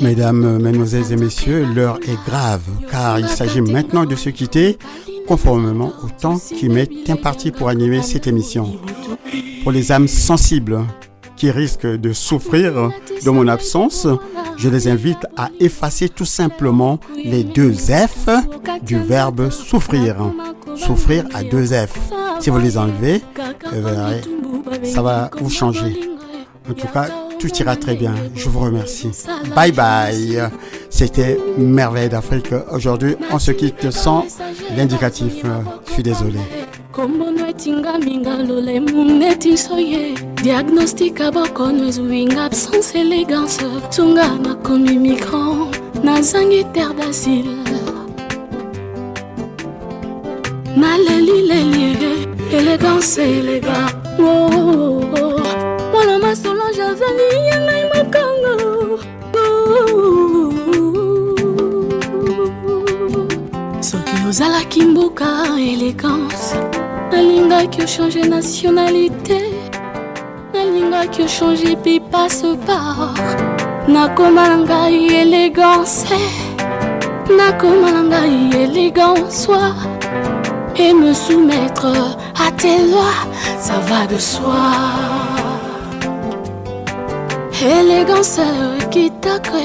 Mesdames, 0.01 0.59
Mesdemoiselles 0.59 1.13
et 1.13 1.17
Messieurs, 1.17 1.67
l'heure 1.75 1.99
est 2.09 2.19
grave 2.27 2.63
car 2.91 3.19
il 3.19 3.29
s'agit 3.29 3.61
maintenant 3.61 4.07
de 4.07 4.17
se 4.17 4.31
quitter 4.31 4.79
conformément 5.27 5.93
au 6.03 6.09
temps 6.09 6.39
qui 6.39 6.71
m'est 6.71 7.11
imparti 7.11 7.51
pour 7.51 7.69
animer 7.69 8.01
cette 8.01 8.27
émission. 8.27 8.77
Pour 9.63 9.73
les 9.73 9.93
âmes 9.93 10.09
sensibles 10.09 10.81
qui 11.37 11.51
risquent 11.51 11.87
de 11.87 12.15
souffrir 12.15 12.91
de 13.23 13.31
mon 13.31 13.49
absence, 13.49 14.07
je 14.59 14.69
les 14.69 14.89
invite 14.89 15.25
à 15.37 15.51
effacer 15.61 16.09
tout 16.09 16.25
simplement 16.25 16.99
les 17.17 17.45
deux 17.45 17.73
F 17.73 18.29
du 18.83 18.99
verbe 18.99 19.51
souffrir. 19.51 20.17
Souffrir 20.77 21.25
à 21.35 21.43
deux 21.43 21.67
F. 21.67 21.99
Si 22.41 22.51
vous 22.51 22.59
les 22.59 22.77
enlevez, 22.77 23.23
vous 23.73 23.83
verrez, 23.83 24.21
ça 24.85 25.03
va 25.03 25.31
vous 25.41 25.51
changer. 25.51 25.99
En 26.69 26.75
tout 26.75 26.87
cas, 26.89 27.07
tout 27.39 27.55
ira 27.57 27.77
très 27.77 27.95
bien. 27.95 28.15
Je 28.35 28.49
vous 28.49 28.61
remercie. 28.61 29.11
Bye 29.55 29.73
bye. 29.73 30.39
C'était 30.91 31.39
Merveille 31.57 32.09
d'Afrique. 32.09 32.53
Aujourd'hui, 32.73 33.17
on 33.31 33.39
se 33.39 33.53
quitte 33.53 33.91
sans 33.91 34.27
l'indicatif. 34.77 35.35
Je 35.87 35.93
suis 35.93 36.03
désolé. 36.03 36.39
kombono 36.99 37.47
etingaminga 37.53 38.35
lolemo 38.49 39.05
netiso 39.21 39.77
ye 39.91 40.05
diagnostika 40.43 41.31
bokono 41.31 41.83
ezwinga 41.91 42.41
absence 42.49 42.91
élégance. 43.03 43.63
Sunga 43.95 44.27
nakomi 44.45 44.95
migrant 45.05 45.71
nazangi 46.05 46.63
terre 46.75 46.95
d'asile. 46.99 47.55
Naleli 50.81 51.39
leli 51.49 51.85
élégance 52.59 53.23
éléga. 53.39 53.79
Oh, 54.19 54.51
oh, 54.59 55.15
oh. 55.21 55.41
Mwana 55.93 56.19
masolange 56.19 56.83
azali 56.91 57.27
yangai 57.49 57.85
makango. 57.93 58.55
Soki 63.89 64.17
ozalaki 64.29 64.83
mboka 64.83 65.29
élégance. 65.73 66.88
Nalingaki 67.13 67.83
ochange 67.83 68.23
nationalité. 68.29 69.41
Nalingaki 70.53 71.23
ochange 71.23 71.65
epi 71.73 72.01
passeport 72.01 73.17
nakoma 73.89 74.49
na 74.49 74.57
ngai 74.65 75.07
élégance. 75.23 76.15
Nakoma 77.39 77.91
na 77.93 78.03
ngai 78.03 78.65
élégance 78.65 79.49
et 80.77 80.93
me 80.93 81.13
soumettre 81.13 82.17
à 82.47 82.51
tes 82.53 82.79
lois 82.91 83.21
ça 83.59 83.79
va 83.89 84.07
de 84.07 84.19
soi. 84.19 84.67
Élégance 87.61 88.41
kitoko 88.91 89.59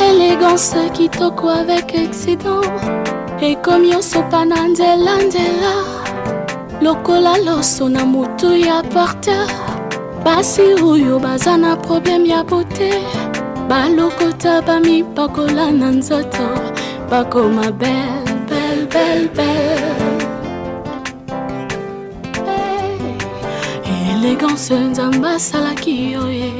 élégance 0.00 0.74
kitoko 0.94 1.48
avec 1.48 1.94
excédent 1.94 2.60
ekomi 3.40 3.94
osopa 3.94 4.44
na 4.44 4.68
nzela 4.68 5.16
nzela. 5.16 5.74
Lokola 6.80 7.38
loso 7.38 7.88
na 7.88 8.04
motu 8.04 8.56
ya 8.56 8.82
porteur 8.82 9.48
basi 10.24 10.62
oyo 10.62 11.18
baza 11.18 11.56
na 11.56 11.76
probleme 11.76 12.28
ya 12.28 12.44
bote 12.44 12.92
balokota 13.68 14.62
bamipakola 14.62 15.72
na 15.72 15.90
nzoto. 15.90 16.48
Bakoma 17.10 17.72
bel 17.72 18.24
bel 18.48 18.86
bel 18.86 19.28
bel. 19.36 19.78
Élégance 24.10 24.74
nzambe 24.74 25.28
asalaki 25.28 26.12
yo 26.12 26.28
ye. 26.30 26.52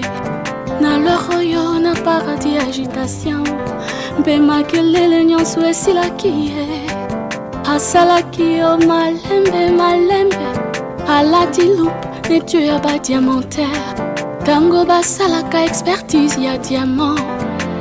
Na 0.81 0.99
lor 0.99 1.37
oyo 1.37 1.79
na 1.79 1.95
paradis 1.95 2.62
agitation 2.62 3.43
mpe 4.18 4.38
makelele 4.38 5.24
nyonso 5.24 5.66
esilaki 5.66 6.28
ye. 6.28 6.66
Asalaki 7.74 8.52
yo 8.58 8.78
malembe 8.78 9.70
malembe. 9.76 10.36
Alati 11.08 11.62
loupe 11.62 12.28
netio 12.30 12.60
ya 12.60 12.78
badiamantere 12.78 13.68
ntango 14.42 14.84
basalaka 14.84 15.64
expertise 15.64 16.42
ya 16.42 16.58
diamant. 16.58 17.20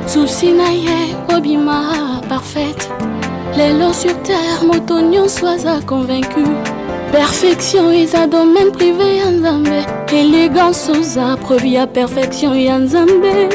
Susi 0.06 0.52
na 0.52 0.70
ye 0.70 1.16
obima 1.36 2.20
parfaite. 2.28 2.88
Lelo 3.56 3.92
sur 3.92 4.14
terre 4.22 4.66
moto 4.66 5.00
nyonso 5.00 5.48
aza 5.48 5.80
convaincu. 5.86 6.42
Perfection 7.12 7.92
eza 7.92 8.26
domaine 8.26 8.70
privé 8.70 9.16
ya 9.16 9.30
nzambe. 9.30 9.84
Élégance 10.12 10.90
oza 10.90 11.36
preuve 11.36 11.72
ya 11.72 11.86
perfection 11.86 12.54
ya 12.58 12.78
nzambe 12.78 13.48